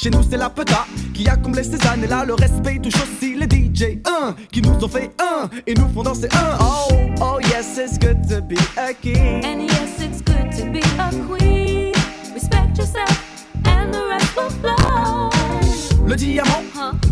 Chez 0.00 0.10
nous 0.10 0.22
c'est 0.22 0.36
la 0.36 0.48
peta 0.48 0.86
qui 1.12 1.28
a 1.28 1.36
comblé 1.36 1.62
ces 1.64 1.84
années-là. 1.86 2.24
Le 2.24 2.34
respect 2.34 2.78
touche 2.78 2.94
aussi 3.02 3.34
les 3.34 3.46
DJ 3.46 3.98
1 4.04 4.34
qui 4.52 4.62
nous 4.62 4.72
ont 4.72 4.88
fait 4.88 5.10
un 5.18 5.48
et 5.66 5.74
nous 5.74 5.88
font 5.88 6.02
danser 6.02 6.28
un. 6.32 6.58
Oh, 6.60 6.88
oh 7.20 7.38
yes, 7.50 7.78
it's 7.78 7.98
good 7.98 8.18
to 8.28 8.40
be 8.40 8.56
a 8.76 8.94
king. 8.94 9.44
And 9.44 9.62
yes, 9.62 10.00
it's 10.00 10.22
good 10.22 10.52
to 10.56 10.70
be 10.70 10.80
a 10.98 11.10
queen. 11.26 11.92
Respect 12.32 12.78
yourself, 12.78 13.46
and 13.64 13.92
the 13.92 14.06
rest 14.08 14.36
will 14.36 14.50
flow. 14.50 15.27
Le 16.08 16.16
diamant 16.16 16.62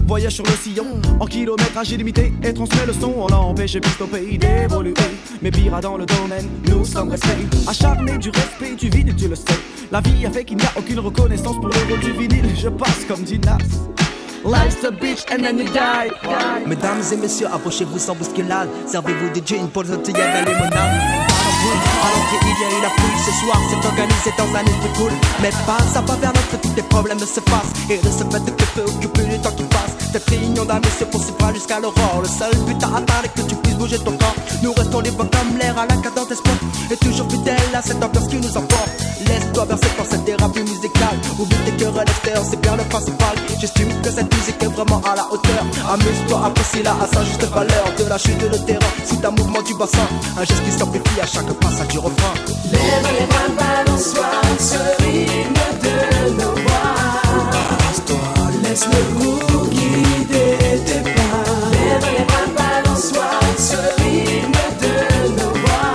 voyage 0.06 0.36
sur 0.36 0.44
le 0.44 0.52
sillon 0.52 0.86
en 1.20 1.26
kilométrage 1.26 1.90
illimité 1.90 2.32
et 2.42 2.54
transmet 2.54 2.86
le 2.86 2.94
son. 2.94 3.12
On 3.14 3.26
a 3.26 3.36
empêché 3.36 3.78
plus 3.78 4.02
au 4.02 4.06
pays 4.06 4.38
d'évoluer. 4.38 4.94
Mais 5.42 5.50
pire 5.50 5.78
dans 5.82 5.98
le 5.98 6.06
domaine, 6.06 6.48
nous 6.66 6.82
sommes 6.82 7.10
restés 7.10 7.46
acharnés 7.68 8.16
du 8.16 8.30
respect 8.30 8.74
du 8.74 8.88
vinyle, 8.88 9.14
tu 9.14 9.28
le 9.28 9.34
sais. 9.34 9.44
La 9.92 10.00
vie 10.00 10.24
a 10.24 10.30
fait 10.30 10.46
qu'il 10.46 10.56
n'y 10.56 10.64
a 10.64 10.72
aucune 10.78 11.00
reconnaissance 11.00 11.56
pour 11.56 11.68
le 11.68 11.90
rôle 11.90 12.00
du 12.00 12.12
vinyle. 12.12 12.48
Je 12.56 12.70
passe 12.70 13.04
comme 13.06 13.22
Dinas. 13.22 13.58
Life's 14.46 14.82
a 14.82 14.90
bitch 14.90 15.30
and 15.30 15.42
then 15.42 15.58
you 15.58 15.64
die. 15.64 16.10
Mesdames 16.66 17.02
et 17.12 17.16
messieurs, 17.16 17.48
approchez-vous 17.52 17.98
sans 17.98 18.14
bousculade. 18.14 18.70
Servez-vous 18.86 19.28
des 19.28 19.42
jeans 19.44 19.68
pour 19.68 19.82
le 19.82 19.90
de 19.98 20.12
la 20.16 20.40
limonade. 20.40 21.35
Boule. 21.66 21.82
À 22.02 22.16
il 22.42 22.60
y 22.60 22.64
a 22.64 22.78
eu 22.78 22.82
la. 22.82 22.90
Ce 23.26 23.32
soir, 23.32 23.60
c'est 23.68 23.86
organisé 23.86 24.30
dans 24.38 24.50
un 24.56 24.64
esprit 24.64 24.92
cool. 24.96 25.12
Mais 25.42 25.50
pas, 25.66 25.78
ça 25.92 26.00
va 26.00 26.14
vers 26.16 26.32
notre 26.32 26.60
tous 26.60 26.68
tes 26.70 26.82
problèmes 26.82 27.18
s'effacent. 27.18 27.72
Et 27.90 27.98
de 27.98 28.10
ce 28.10 28.24
fait, 28.24 28.44
tu 28.44 28.52
te 28.52 28.64
préoccupes 28.64 29.28
du 29.28 29.38
temps 29.40 29.50
qui 29.50 29.64
passe. 29.64 29.92
Cette 30.12 30.28
réunion 30.28 30.64
d'amis 30.64 30.94
se 30.98 31.04
poursuivra 31.04 31.52
jusqu'à 31.52 31.80
l'aurore. 31.80 32.20
Le 32.22 32.28
seul 32.28 32.54
but 32.66 32.82
à 32.82 32.88
atteindre 32.98 33.24
est 33.24 33.40
que 33.40 33.46
tu 33.48 33.54
puisses 33.56 33.76
bouger 33.76 33.98
ton 33.98 34.12
corps. 34.16 34.36
Nous 34.62 34.72
restons 34.72 35.00
libres 35.00 35.26
comme 35.30 35.58
l'air 35.58 35.76
à 35.78 35.86
la 35.86 35.96
cadence 35.96 36.28
des. 36.28 36.36
Et 36.90 36.96
toujours 36.96 37.28
fidèles 37.30 37.74
à 37.74 37.82
cette 37.82 38.02
ambiance 38.02 38.28
qui 38.28 38.36
nous 38.36 38.56
emporte. 38.56 38.90
Laisse-toi 39.26 39.64
verser 39.64 39.88
par 39.96 40.06
cette 40.06 40.24
thérapie 40.24 40.60
musicale. 40.60 41.18
Oublie 41.38 41.56
tes 41.64 41.72
querelles 41.72 42.08
externes, 42.08 42.46
c'est 42.48 42.60
bien 42.60 42.76
le 42.76 42.84
principal. 42.84 43.34
J'estime 43.60 43.88
que 44.02 44.10
cette 44.10 44.32
musique 44.34 44.62
est 44.62 44.66
vraiment 44.66 45.00
à 45.04 45.16
la 45.16 45.26
hauteur. 45.32 45.64
Amuse-toi, 45.90 46.40
apprécie-la 46.46 46.92
à 46.92 47.06
sa 47.12 47.24
juste 47.24 47.44
valeur. 47.44 47.84
De 47.98 48.04
la 48.04 48.18
chute 48.18 48.38
de 48.38 48.58
terrain, 48.58 48.92
sous 49.04 49.18
un 49.26 49.30
mouvement 49.30 49.62
du 49.62 49.74
bassin. 49.74 50.06
Un 50.38 50.44
geste 50.44 50.62
qui 50.64 50.70
s'amplifie 50.70 51.20
à 51.20 51.26
chaque 51.26 51.55
passage 51.56 51.88
du 51.88 51.98
refrain. 51.98 52.34
Lève 52.72 53.08
les 53.18 53.26
bras, 53.26 53.48
balance-toi, 53.56 54.26
ce 54.58 55.02
rythme 55.02 55.66
de 55.82 56.30
nos 56.38 56.54
voix. 56.62 56.96
Balance-toi, 57.52 58.24
laisse 58.62 58.86
le 58.86 59.00
groove 59.14 59.70
guider 59.70 60.58
tes 60.86 61.02
pas. 61.10 61.44
Lève 61.72 62.06
les 62.18 62.24
bras, 62.24 62.48
balance-toi, 62.56 63.30
ce 63.58 64.02
rythme 64.02 64.62
de 64.82 64.94
nos 65.38 65.52
voix. 65.62 65.92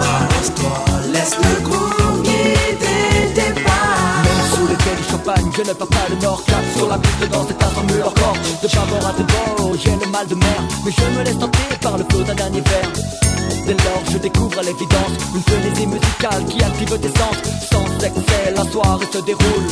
Balance-toi, 0.00 0.76
laisse 1.12 1.36
le 1.36 1.62
groove 1.62 2.22
guider 2.22 3.34
tes 3.34 3.52
pas. 3.62 4.22
Même 4.24 4.42
sous 4.52 4.66
l'effet 4.66 4.96
du 4.96 5.10
champagne, 5.10 5.50
je 5.56 5.62
ne 5.62 5.72
perds 5.72 5.86
pas 5.86 6.08
le 6.10 6.16
nord 6.16 6.42
Clap 6.46 6.64
sur 6.76 6.88
la 6.88 6.98
piste 6.98 7.20
de 7.20 7.26
danse 7.26 7.50
et 7.50 7.54
transforme 7.54 7.88
leur 7.98 8.14
corps 8.14 8.36
De 8.62 8.68
bord 8.68 9.06
à 9.08 9.12
de 9.12 9.24
bord, 9.24 9.72
j'ai 9.82 9.90
le 9.90 10.10
mal 10.10 10.26
de 10.26 10.34
mer 10.34 10.60
Mais 10.84 10.92
je 10.92 11.18
me 11.18 11.24
laisse 11.24 11.38
tenter 11.38 11.76
par 11.80 11.98
le 11.98 12.04
flot 12.08 12.22
d'un 12.22 12.34
dernier 12.34 12.60
verre 12.60 13.27
Dès 13.66 13.74
lors 13.74 14.02
je 14.12 14.18
découvre 14.18 14.58
à 14.58 14.62
l'évidence 14.62 15.12
Une 15.34 15.42
frénésie 15.42 15.86
musicale 15.86 16.44
qui 16.46 16.62
active 16.62 16.98
tes 16.98 17.08
sens 17.08 17.36
Sans 17.70 18.04
excès, 18.04 18.54
la 18.56 18.64
soirée 18.70 19.06
se 19.12 19.18
déroule 19.18 19.66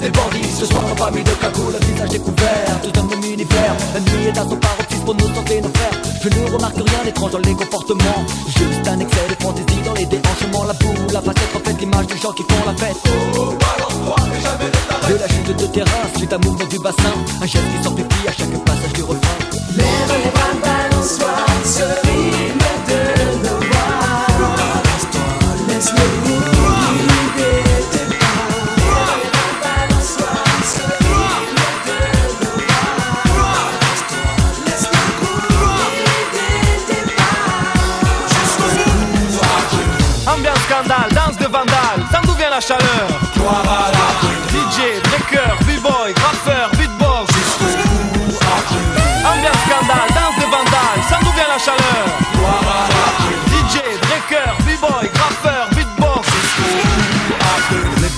les 0.00 0.10
bandits 0.10 0.48
ce 0.58 0.64
soir 0.64 0.82
en 0.90 0.96
famille 0.96 1.22
de 1.24 1.30
cagoule, 1.32 1.74
le 1.78 1.86
visage 1.86 2.08
découvert, 2.08 2.80
tout 2.82 3.00
un 3.00 3.02
même 3.02 3.22
univers. 3.22 3.76
La 3.92 4.00
nuit 4.00 4.26
est 4.28 4.38
à 4.38 4.44
son 4.44 4.56
paroxysme 4.56 5.04
pour 5.04 5.14
nous 5.14 5.28
tenter 5.28 5.60
nos 5.60 5.68
frères. 5.68 6.00
Je 6.22 6.28
ne 6.28 6.52
remarque 6.52 6.76
rien 6.76 7.04
d'étrange 7.04 7.32
dans 7.32 7.38
les 7.38 7.54
comportements. 7.54 8.24
Juste 8.46 8.88
un 8.88 8.98
excès 8.98 9.26
de 9.28 9.42
fantaisie 9.42 9.80
dans 9.84 9.92
les 9.92 10.06
déhanchements. 10.06 10.64
La 10.64 10.72
boue, 10.72 10.94
la 11.12 11.20
facette 11.20 11.52
reflète 11.54 11.80
l'image 11.80 12.06
des 12.06 12.16
gens 12.16 12.32
qui 12.32 12.42
font 12.44 12.64
la 12.66 12.74
fête. 12.74 12.96
De 15.08 15.14
la 15.14 15.28
chute 15.28 15.56
de 15.56 15.66
terrain, 15.66 16.08
suite 16.16 16.32
à 16.32 16.38
mouvement 16.38 16.66
du 16.66 16.78
bassin. 16.78 17.14
Un 17.42 17.46
geste 17.46 17.64
qui 17.76 17.84
s'amplifie 17.84 18.28
à 18.28 18.32
chaque 18.32 18.64
passage 18.64 18.92
du 18.94 19.02
refrain. 19.02 19.36
Les 19.76 20.30
bras, 20.32 20.54
balance-toi, 20.62 21.34
ce 21.64 22.49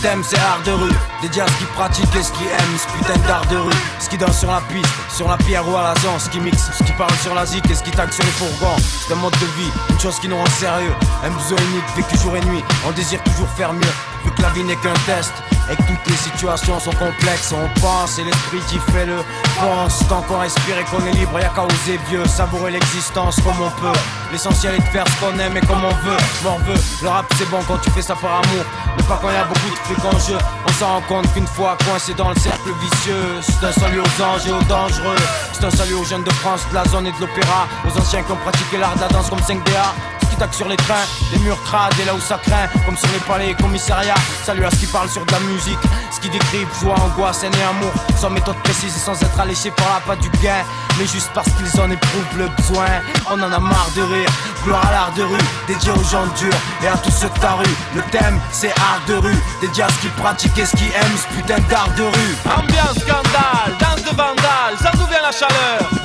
thème 0.02 0.22
c'est 0.24 0.38
art 0.38 0.60
de 0.66 0.72
rue, 0.72 0.92
des 1.22 1.32
jazz 1.32 1.48
qui 1.58 1.64
pratiquent 1.76 2.16
et 2.16 2.22
ce 2.22 2.32
qui 2.32 2.44
aiment 2.44 2.78
ce 2.78 2.86
putain 2.98 3.18
d'art 3.26 3.46
de 3.46 3.56
rue. 3.56 3.72
Ce 4.00 4.08
qui 4.08 4.18
danse 4.18 4.40
sur 4.40 4.50
la 4.50 4.60
piste, 4.62 4.92
sur 5.08 5.28
la 5.28 5.36
pierre 5.36 5.66
ou 5.68 5.76
à 5.76 5.82
la 5.82 6.00
zone, 6.00 6.18
ce 6.18 6.28
qui 6.28 6.40
mixe, 6.40 6.70
ce 6.76 6.82
qui 6.82 6.92
parle 6.92 7.14
sur 7.22 7.34
la 7.34 7.46
zik 7.46 7.64
et 7.70 7.74
ce 7.74 7.82
qui 7.82 7.92
tague 7.92 8.12
sur 8.12 8.24
les 8.24 8.30
fourgons. 8.32 8.76
C'est 8.78 9.12
un 9.12 9.16
mode 9.16 9.32
de 9.34 9.46
vie, 9.56 9.70
une 9.90 10.00
chose 10.00 10.18
qui 10.18 10.28
nous 10.28 10.36
rend 10.36 10.50
sérieux. 10.58 10.94
Un 11.24 11.30
besoin 11.30 11.58
unique, 11.70 11.84
vécu 11.96 12.18
jour 12.18 12.36
et 12.36 12.44
nuit, 12.44 12.64
on 12.86 12.90
désire 12.92 13.22
toujours 13.22 13.48
faire 13.50 13.72
mieux 13.72 14.11
Vu 14.24 14.30
que 14.30 14.42
la 14.42 14.50
vie 14.50 14.64
n'est 14.64 14.76
qu'un 14.76 14.94
test 15.06 15.32
et 15.70 15.76
que 15.76 15.82
toutes 15.82 16.06
les 16.06 16.16
situations 16.16 16.78
sont 16.78 16.92
complexes, 16.92 17.52
on 17.52 17.80
pense 17.80 18.18
et 18.18 18.24
l'esprit 18.24 18.60
qui 18.68 18.78
fait 18.92 19.06
le 19.06 19.18
pense. 19.60 20.06
Tant 20.08 20.22
qu'on 20.22 20.38
respire 20.38 20.78
et 20.78 20.84
qu'on 20.84 21.04
est 21.06 21.12
libre, 21.12 21.38
y'a 21.40 21.48
qu'à 21.48 21.64
oser 21.64 21.98
vieux, 22.08 22.24
savourer 22.26 22.72
l'existence 22.72 23.36
comme 23.36 23.60
on 23.60 23.70
peut. 23.80 23.98
L'essentiel 24.30 24.74
est 24.74 24.78
de 24.78 24.84
faire 24.84 25.04
ce 25.06 25.24
qu'on 25.24 25.38
aime 25.38 25.56
et 25.56 25.60
comme 25.60 25.84
on 25.84 25.94
veut. 26.06 26.16
M'en 26.44 26.58
veut, 26.58 26.80
le 27.02 27.08
rap 27.08 27.26
c'est 27.36 27.48
bon 27.50 27.60
quand 27.66 27.78
tu 27.78 27.90
fais 27.90 28.02
ça 28.02 28.14
par 28.14 28.32
amour, 28.32 28.64
mais 28.96 29.02
pas 29.04 29.18
quand 29.20 29.30
y 29.30 29.36
a 29.36 29.44
beaucoup 29.44 29.70
de 29.70 29.76
fric 29.76 30.04
en 30.04 30.18
jeu. 30.18 30.38
Rend 30.80 31.00
compte 31.02 31.32
qu'une 31.32 31.46
fois 31.46 31.78
coincé 31.86 32.12
dans 32.12 32.30
le 32.30 32.34
cercle 32.34 32.70
vicieux, 32.80 33.40
c'est 33.40 33.64
un 33.64 33.70
salut 33.70 34.00
aux 34.00 34.22
anges 34.22 34.48
et 34.48 34.50
aux 34.50 34.62
dangereux. 34.64 35.14
C'est 35.52 35.64
un 35.64 35.70
salut 35.70 35.94
aux 35.94 36.04
jeunes 36.04 36.24
de 36.24 36.32
France, 36.32 36.62
de 36.70 36.74
la 36.74 36.84
zone 36.86 37.06
et 37.06 37.12
de 37.12 37.20
l'opéra, 37.20 37.68
aux 37.86 37.96
anciens 37.96 38.24
qui 38.24 38.32
ont 38.32 38.36
pratiqué 38.36 38.78
l'art 38.78 38.96
de 38.96 39.02
la 39.02 39.08
danse 39.08 39.30
comme 39.30 39.38
5DA 39.38 39.92
qui 40.32 40.38
taquent 40.38 40.54
sur 40.54 40.68
les 40.68 40.76
trains, 40.76 41.06
les 41.32 41.38
murs 41.40 41.62
crades 41.62 41.92
et 42.00 42.04
là 42.06 42.14
où 42.14 42.20
ça 42.20 42.38
craint, 42.38 42.66
comme 42.86 42.96
sur 42.96 43.08
les 43.12 43.20
palais 43.20 43.50
et 43.50 43.54
commissariats. 43.54 44.14
Salut 44.44 44.64
à 44.64 44.70
ce 44.70 44.76
qui 44.76 44.86
parle 44.86 45.08
sur 45.08 45.24
de 45.26 45.32
la 45.32 45.40
musique, 45.40 45.78
ce 46.10 46.20
qui 46.20 46.30
décrivent 46.30 46.68
joie, 46.80 46.94
angoisse, 46.98 47.44
haine 47.44 47.52
et 47.54 47.62
amour, 47.62 47.92
sans 48.16 48.30
méthode 48.30 48.56
précise 48.64 48.96
et 48.96 48.98
sans 48.98 49.20
être 49.22 49.38
alléché 49.38 49.70
par 49.70 49.86
la 49.94 50.00
patte 50.00 50.20
du 50.20 50.30
gain, 50.42 50.64
mais 50.98 51.06
juste 51.06 51.30
parce 51.34 51.48
qu'ils 51.50 51.80
en 51.80 51.90
éprouvent 51.90 52.38
le 52.38 52.48
besoin. 52.48 52.86
On 53.30 53.40
en 53.42 53.52
a 53.52 53.58
marre 53.58 53.90
de 53.94 54.02
rire, 54.02 54.30
gloire 54.64 54.86
à 54.88 54.92
l'art 54.92 55.12
de 55.14 55.22
rue, 55.22 55.38
dédié 55.68 55.90
aux 55.90 56.04
gens 56.04 56.26
durs 56.38 56.58
et 56.82 56.88
à 56.88 56.96
tous 56.96 57.10
ceux 57.10 57.28
de 57.28 57.38
ta 57.38 57.52
rue. 57.52 57.76
Le 57.94 58.02
thème 58.10 58.40
c'est 58.50 58.72
art 58.72 59.02
de 59.06 59.14
rue, 59.14 59.36
dédié 59.60 59.82
à 59.82 59.88
ce 59.88 59.98
qui 60.00 60.08
pratiquent 60.08 60.58
et 60.62 60.66
ce 60.66 60.76
qui 60.76 60.84
aiment 60.84 61.16
ce 61.16 61.36
putain 61.36 61.60
d'art 61.68 61.88
de 61.96 62.04
rue? 62.04 62.36
Ambiance 62.46 62.98
scandale, 63.00 63.72
danse 63.80 64.04
de 64.04 64.16
vandale, 64.16 64.76
ça 64.80 64.90
d'où 64.92 65.06
vient 65.06 65.22
la 65.22 65.32
chaleur 65.32 66.02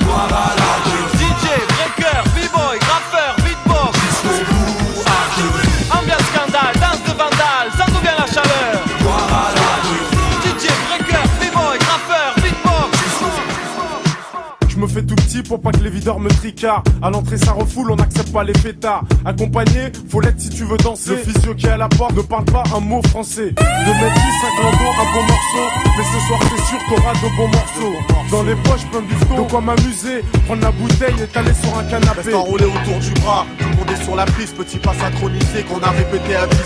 me 14.87 14.93
fais 14.93 15.03
tout 15.03 15.15
petit 15.15 15.43
pour 15.43 15.61
pas 15.61 15.71
que 15.71 15.83
les 15.83 15.89
videurs 15.89 16.19
me 16.19 16.29
tricardent. 16.29 16.87
À 17.01 17.09
l'entrée, 17.09 17.37
ça 17.37 17.51
refoule, 17.51 17.91
on 17.91 17.95
n'accepte 17.95 18.31
pas 18.31 18.43
les 18.43 18.53
fêtards. 18.53 19.03
Accompagné, 19.25 19.91
faut 20.09 20.21
l'être 20.21 20.39
si 20.39 20.49
tu 20.49 20.63
veux 20.63 20.77
danser. 20.77 21.15
Le 21.45 21.53
qui 21.53 21.65
est 21.65 21.69
à 21.69 21.77
la 21.77 21.87
porte 21.87 22.15
ne 22.15 22.21
parle 22.21 22.45
pas 22.45 22.63
un 22.75 22.79
mot 22.79 23.01
français. 23.09 23.51
De 23.51 23.55
mettre 23.55 24.13
10, 24.13 24.21
5 24.41 24.63
landons, 24.63 24.91
un 24.91 25.13
bon 25.13 25.23
morceau. 25.23 25.65
Mais 25.97 26.03
ce 26.03 26.27
soir, 26.27 26.39
c'est 26.43 26.63
sûr 26.65 26.79
qu'aura 26.87 27.13
de 27.13 27.37
bons 27.37 27.47
morceaux. 27.47 27.95
Dans 28.31 28.43
les 28.43 28.55
poches, 28.55 28.85
plein 28.91 29.01
de 29.01 29.07
bifton. 29.07 29.43
De 29.43 29.49
quoi 29.49 29.61
m'amuser, 29.61 30.23
prendre 30.45 30.61
la 30.61 30.71
bouteille 30.71 31.23
et 31.23 31.27
t'aller 31.27 31.53
sur 31.53 31.77
un 31.77 31.83
canapé. 31.83 32.33
Enroulé 32.33 32.65
autour 32.65 32.99
du 32.99 33.11
bras, 33.21 33.45
tout 33.57 33.69
le 33.69 33.75
monde 33.75 33.91
est 33.91 34.03
sur 34.03 34.15
la 34.15 34.25
piste, 34.25 34.55
petit 34.55 34.77
pas 34.77 34.93
synchronisé 34.93 35.63
qu'on 35.63 35.79
a 35.81 35.89
répété 35.91 36.35
à 36.35 36.47
10. 36.47 36.57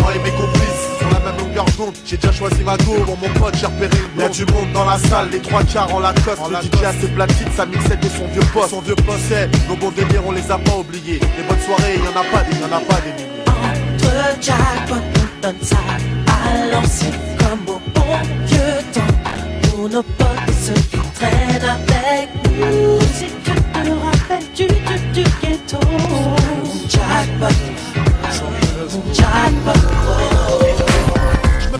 Moi 0.00 0.14
et 0.14 0.18
mes 0.18 0.30
complices, 0.30 0.98
sur 0.98 1.10
la 1.10 1.20
même 1.20 1.47
longueur 1.58 1.74
d'onde, 1.76 1.94
j'ai 2.04 2.16
déjà 2.16 2.32
choisi 2.32 2.62
ma 2.62 2.76
go. 2.78 2.94
Pour 3.04 3.18
mon 3.18 3.28
pote, 3.40 3.56
j'ai 3.56 3.66
repéré 3.66 3.96
une 4.14 4.20
Y'a 4.20 4.28
du 4.28 4.44
monde 4.46 4.72
dans 4.72 4.84
la 4.84 4.98
salle, 4.98 5.28
les 5.30 5.40
trois 5.40 5.62
quarts 5.64 5.92
en 5.94 6.00
Lacoste. 6.00 6.40
Le 6.48 6.56
DJ 6.56 6.84
a 6.84 6.92
ses 6.92 7.08
platines, 7.08 7.52
sa 7.56 7.66
mixette 7.66 8.04
et 8.04 8.08
son 8.08 8.26
vieux 8.28 8.42
poste. 8.52 8.70
Son 8.70 8.80
vieux 8.80 8.94
poste, 8.94 9.20
c'est 9.28 9.48
nos 9.68 9.76
bons 9.76 9.90
délires, 9.90 10.22
on 10.26 10.32
les 10.32 10.50
a 10.50 10.58
pas 10.58 10.76
oubliés. 10.76 11.20
Les 11.36 11.42
bonnes 11.44 11.60
soirées, 11.60 11.98
y'en 11.98 12.20
a 12.20 12.24
pas 12.24 12.44
des, 12.44 12.56
y'en 12.58 12.76
a 12.76 12.80
pas 12.80 13.00
des 13.00 13.12
milliers. 13.12 13.44
Entre 13.46 14.42
jackpot, 14.42 14.94
on 14.94 15.42
donne 15.42 15.62
ça 15.62 15.76
à 16.26 16.72
l'ancien 16.72 17.10
comme 17.38 17.74
au 17.74 17.80
bon 17.94 18.18
vieux 18.46 18.58
temps. 18.92 19.70
Pour 19.70 19.88
nos 19.88 20.02
potes 20.02 20.28
et 20.48 20.52
ceux 20.52 20.74
qui 20.74 20.98
traînent 21.14 21.62
avec 21.62 22.28
nous. 22.44 23.00
Si 23.14 23.26
tu 23.44 23.52
te 23.52 23.88
rappelles 23.88 24.48
du, 24.54 24.66
du, 24.66 25.22
du 25.22 25.30
ghetto. 25.42 25.78
Jackpot, 26.88 27.54
jackpot. 29.12 29.80
oh. 30.50 30.87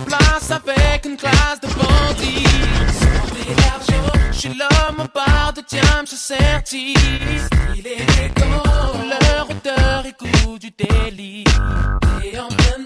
Place 0.07 0.51
avec 0.51 1.05
une 1.05 1.17
classe 1.17 1.61
de 1.63 1.69
bandits. 1.69 2.45
Je 4.33 4.39
suis 4.39 4.49
l'homme 4.51 5.01
en 5.01 5.09
barre 5.13 5.53
de 5.53 5.63
diam, 5.69 6.07
je 6.09 6.15
certifie. 6.15 6.95
Il 7.77 7.87
est 7.87 7.97
élégant, 7.97 8.63
leur 9.11 9.51
odeur 9.51 10.05
et 10.07 10.15
goût 10.19 10.59
du 10.59 10.71
délit. 10.71 11.45
Et 12.25 12.39
en 12.39 12.49
plein 12.49 12.79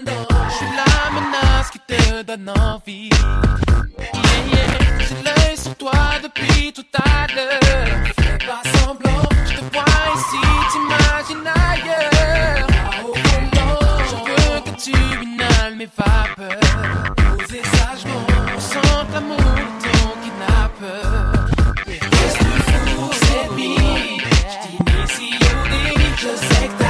je 0.49 0.55
suis 0.55 0.65
la 0.75 1.11
menace 1.11 1.69
qui 1.71 1.79
te 1.79 2.23
donne 2.23 2.49
envie. 2.49 3.09
Yeah, 4.13 4.45
yeah, 4.51 4.99
j'ai 4.99 5.23
l'œil 5.23 5.57
sur 5.57 5.75
toi 5.75 5.91
depuis 6.23 6.73
tout 6.73 6.85
à 6.93 7.27
l'heure. 7.35 8.03
Fais 8.19 8.37
pas 8.45 8.63
semblant, 8.79 9.29
je 9.45 9.53
te 9.53 9.73
vois 9.73 9.85
ici, 10.15 10.41
t'imagines 10.71 11.47
ailleurs. 11.47 12.72
Tu 14.77 14.91
inhales 14.91 15.75
mes 15.75 15.87
vapeurs. 15.97 17.15
Posez 17.15 17.61
sagement, 17.63 18.25
on 18.55 18.59
sent 18.59 18.79
l'amour 19.13 19.37
de 19.37 19.89
ton 19.89 20.09
kidnappeur. 20.23 21.45
Que 21.85 21.91
tu 21.91 22.51
fous, 22.95 23.13
cette 23.13 23.53
vie? 23.55 24.19
Je 24.51 24.55
t'initie 24.63 25.35
au 25.43 25.67
délit, 25.69 26.13
je 26.17 26.33
sais 26.47 26.67
que 26.67 26.82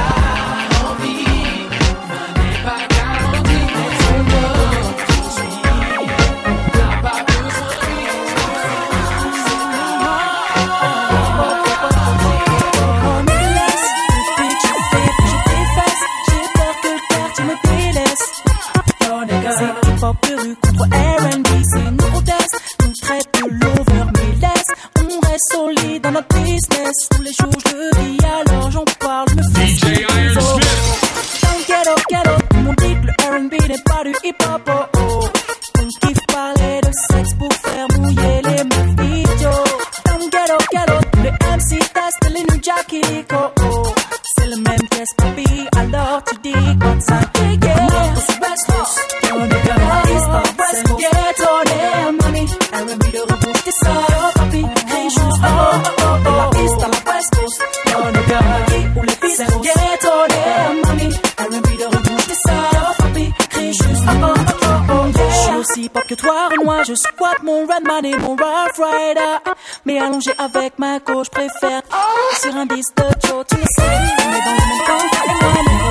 allongé 70.04 70.32
avec 70.38 70.78
ma 70.78 70.98
gauche, 70.98 71.30
préfère 71.30 71.82
oh. 71.92 72.34
sur 72.40 72.54
un 72.56 72.66
bis 72.66 72.86
de 72.96 73.04
Joe. 73.26 73.44
Tu 73.48 73.56
le 73.56 73.62
sais, 73.62 73.82
on 73.82 74.32
est 74.32 74.44
dans 74.44 74.52
le 74.52 74.66
même 74.68 74.84
camp 74.86 75.04
et 75.24 75.34
moi 75.40 75.52
l'ego. 75.54 75.90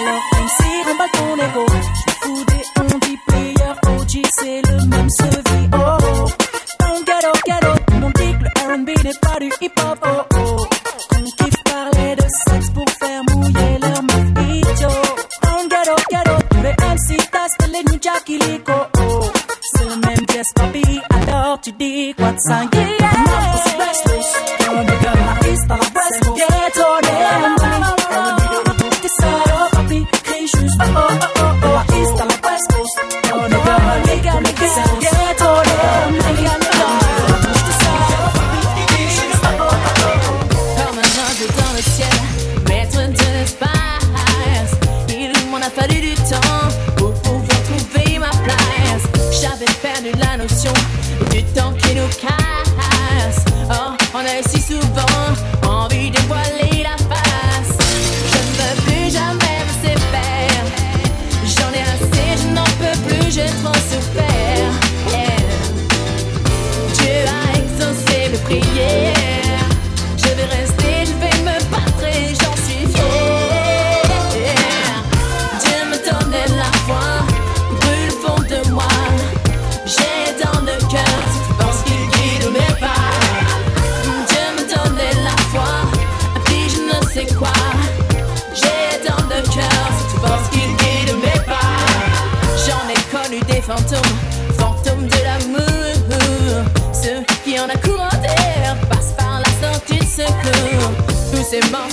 Alors 0.00 0.22
même 0.32 0.48
si 0.58 0.70
remballe 0.88 1.10
ton 1.12 1.34
ego, 1.36 1.66
je 1.94 2.12
fous 2.20 2.44
des 2.44 2.64
on 2.80 2.98
dit 2.98 3.18
player 3.28 3.72
OG, 3.86 4.26
c'est 4.38 4.62
le 4.68 4.86
même 4.86 5.10
ce 5.10 5.22
vie. 5.24 5.68
Oh, 5.72 5.76
oh. 5.78 6.04
oh. 6.04 6.30
Dans 6.80 6.94
le 6.94 7.04
ghetto, 7.04 7.32
ghetto, 7.46 7.72
tout 7.86 7.94
le 7.94 8.00
monde 8.00 8.12
dit 8.14 8.32
que 8.32 8.44
le 8.44 8.74
R&B 8.74 9.04
n'est 9.04 9.18
pas 9.20 9.38
du 9.38 9.50
hip 9.60 9.81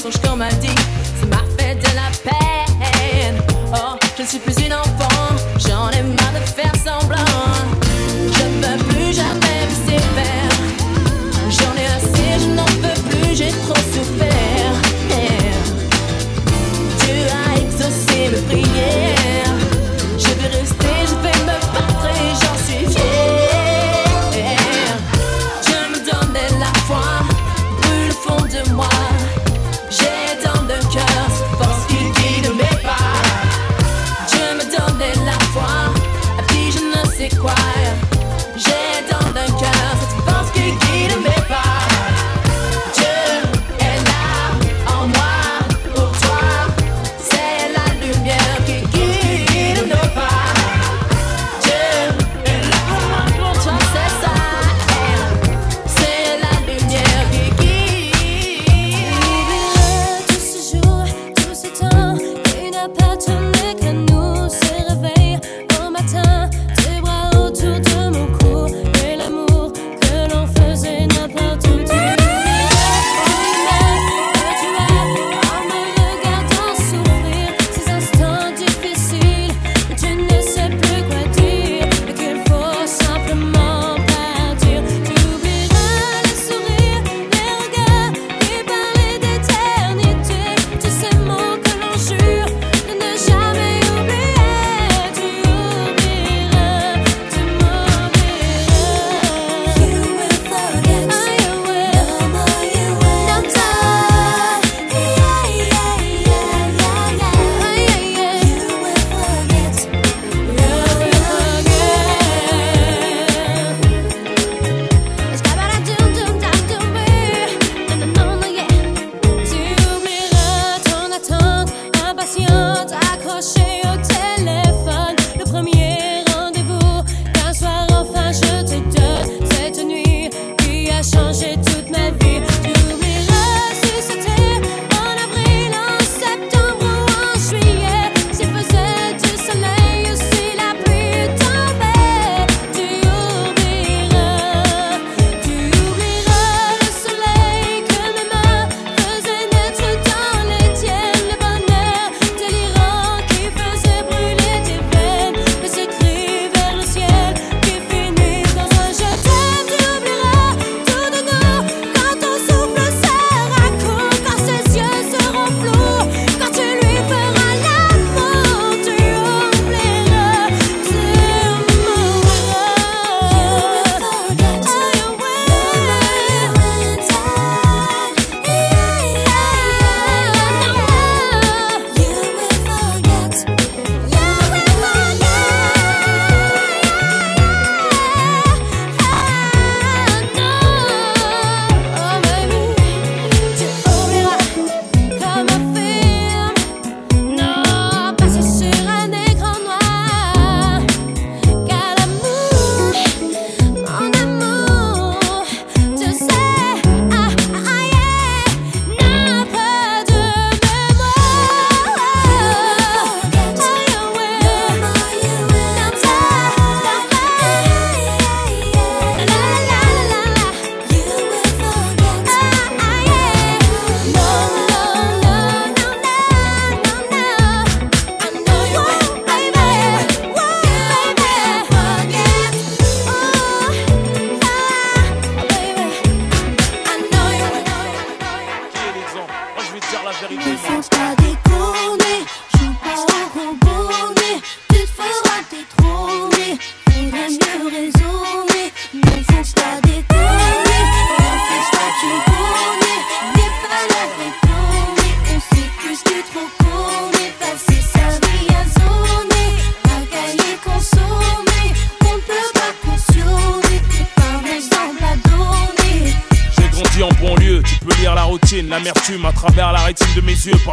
mensonge 0.04 0.22
comme 0.22 0.42
addict 0.42 0.88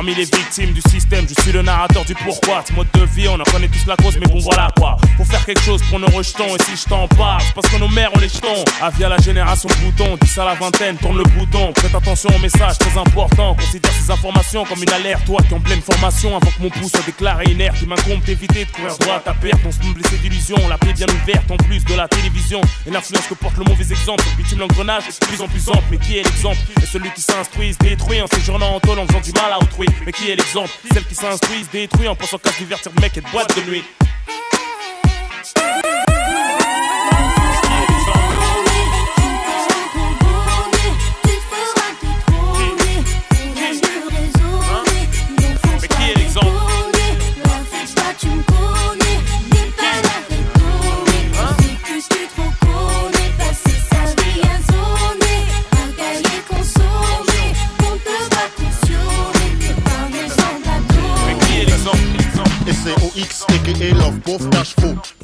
Parmi 0.07 0.21
les 0.21 0.37
victimes 0.37 0.73
rejetons. 6.05 6.55
Et 6.57 6.63
si 6.65 6.77
je 6.77 6.85
t'en 6.89 7.09
parle, 7.09 7.43
parce 7.55 7.67
que 7.69 7.77
nos 7.79 7.89
mères, 7.89 8.11
on 8.15 8.19
les 8.19 8.29
jetons. 8.29 8.65
Avia 8.81 9.09
la 9.09 9.19
génération 9.19 9.69
bouton, 9.83 10.17
10 10.21 10.39
à 10.39 10.45
la 10.45 10.55
vingtaine, 10.55 10.97
tourne 10.97 11.19
le 11.19 11.25
bouton. 11.25 11.73
Prête 11.73 11.95
attention 11.95 12.31
au 12.35 12.39
message 12.39 12.79
très 12.79 12.99
important. 12.99 13.55
Considère 13.55 13.93
ces 13.93 14.11
informations 14.11 14.65
comme 14.65 14.83
une 14.83 14.93
alerte. 14.93 15.25
Toi 15.25 15.41
qui 15.49 15.55
en 15.55 15.61
pleine 15.61 15.81
formation, 15.81 16.37
avant 16.37 16.51
que 16.51 16.63
mon 16.63 16.71
pouce 16.71 16.93
soit 16.93 17.07
déclaré 17.07 17.45
inerte, 17.47 17.77
il 17.81 17.89
m'incombe 17.89 18.23
d'éviter 18.25 18.65
de 18.65 18.71
courir 18.71 18.97
droit 18.99 19.23
à 19.25 19.35
perte. 19.35 19.61
On 19.67 19.73
se 19.73 19.79
blessé 19.79 20.17
d'illusions, 20.19 20.69
la 20.69 20.79
paix 20.79 20.93
bien 20.93 21.07
ouverte 21.09 21.51
en 21.51 21.57
plus 21.57 21.85
de 21.85 21.95
la 21.95 22.09
télévision. 22.09 22.61
Et 22.87 22.91
l'influence 22.91 23.27
que 23.27 23.35
porte 23.35 23.57
le 23.57 23.65
mauvais 23.65 23.85
exemple. 23.91 24.25
Le 24.31 24.43
bitume 24.43 24.59
l'engrenage 24.61 25.05
plus 25.21 25.41
en 25.41 25.49
plus 25.49 25.69
ample. 25.69 25.85
Mais 25.91 25.99
qui 25.99 26.19
est 26.19 26.23
l'exemple? 26.23 26.59
Et 26.83 26.87
celui 26.87 27.11
qui 27.11 27.21
s'instruit 27.21 27.73
se 27.73 27.79
détruit 27.79 28.21
en 28.21 28.27
séjournant 28.27 28.75
en 28.75 28.81
tôle 28.81 28.99
en 28.99 29.07
faisant 29.07 29.21
du 29.21 29.33
mal 29.33 29.53
à 29.53 29.59
autrui. 29.59 29.87
Mais 30.05 30.13
qui 30.13 30.31
est 30.31 30.37
l'exemple? 30.37 30.71
Celle 30.93 31.05
qui 31.05 31.15
s'instruit 31.15 31.65
se 31.65 31.71
détruit 31.71 32.09
en 32.09 32.15
pensant 32.15 32.39
qu'à 32.39 32.51
divertir 32.59 32.93
de 32.93 33.01
mec 33.01 33.17
et 33.17 33.21
de 33.21 33.31
boîte 33.31 33.57
de 33.57 33.71
nuit. 33.71 33.85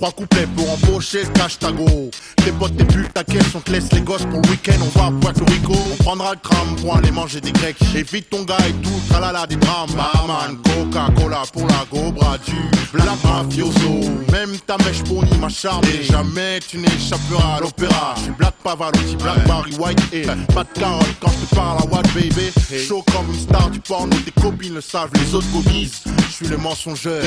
Trois 0.03 0.11
couplets 0.11 0.49
pour 0.57 0.69
embaucher, 0.69 1.23
cash 1.33 1.61
tago. 1.61 2.11
Tes 2.45 2.51
potes, 2.51 2.77
tes 2.77 2.85
putes, 2.85 3.15
ta 3.15 3.23
caisse, 3.23 3.55
on 3.55 3.61
te 3.61 3.71
laisse 3.71 3.93
les 3.93 4.01
gosses 4.01 4.25
pour 4.25 4.41
le 4.43 4.49
week-end. 4.51 4.73
On 4.83 4.99
va 4.99 5.07
à 5.07 5.13
Puerto 5.13 5.45
Rico, 5.45 5.75
on 5.93 6.03
prendra 6.03 6.33
le 6.33 6.41
tram 6.41 6.75
pour 6.81 6.97
aller 6.97 7.13
manger 7.13 7.41
des 7.41 7.53
grecs. 7.53 7.77
Évite 7.95 8.29
ton 8.29 8.43
gars 8.43 8.57
et 8.69 8.73
tout, 8.83 9.01
tralala 9.09 9.47
des 9.47 9.55
drames. 9.55 9.91
Barman, 9.95 10.59
Coca-Cola 10.65 11.45
pour 11.53 11.69
la 11.69 11.85
gobra 11.89 12.37
du 12.39 12.57
black 12.93 13.07
mafioso. 13.23 14.11
Même 14.33 14.59
ta 14.67 14.77
mèche 14.79 15.05
pony 15.05 15.31
m'a 15.39 15.49
charmé. 15.49 16.03
Jamais 16.03 16.59
tu 16.69 16.79
n'échapperas 16.79 17.59
à 17.59 17.61
l'opéra. 17.61 18.15
Je 18.17 18.23
suis 18.23 18.33
Black 18.33 18.55
Pavarotti, 18.65 19.15
Black 19.23 19.47
Barry 19.47 19.77
White 19.77 20.01
et 20.13 20.23
pas 20.53 20.65
de 20.65 20.81
carotte 20.81 21.15
quand 21.21 21.31
je 21.31 21.47
te 21.47 21.55
parle 21.55 21.79
à 21.79 21.87
what 21.87 22.03
baby. 22.13 22.51
Chaud 22.89 23.05
comme 23.13 23.33
une 23.33 23.39
star 23.39 23.71
du 23.71 23.79
porno, 23.79 24.17
tes 24.25 24.33
copines 24.33 24.75
le 24.75 24.81
savent, 24.81 25.11
les 25.15 25.33
autres 25.33 25.47
comisent. 25.53 26.03
Je 26.27 26.33
suis 26.33 26.49
le 26.49 26.57
mensongeur. 26.57 27.23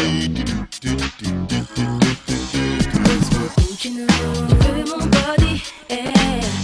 Tu 3.86 3.92
ne 3.92 4.02
veux 4.02 4.84
mon 4.90 5.06
body, 5.06 5.62
eh, 5.92 5.96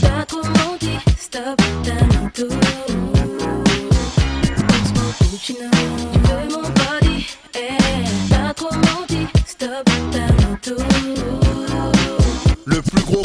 t'as 0.02 0.26
trop 0.26 0.42
menti, 0.44 0.98
stop, 1.20 1.62
t'as 1.84 2.30
tout. 2.34 2.71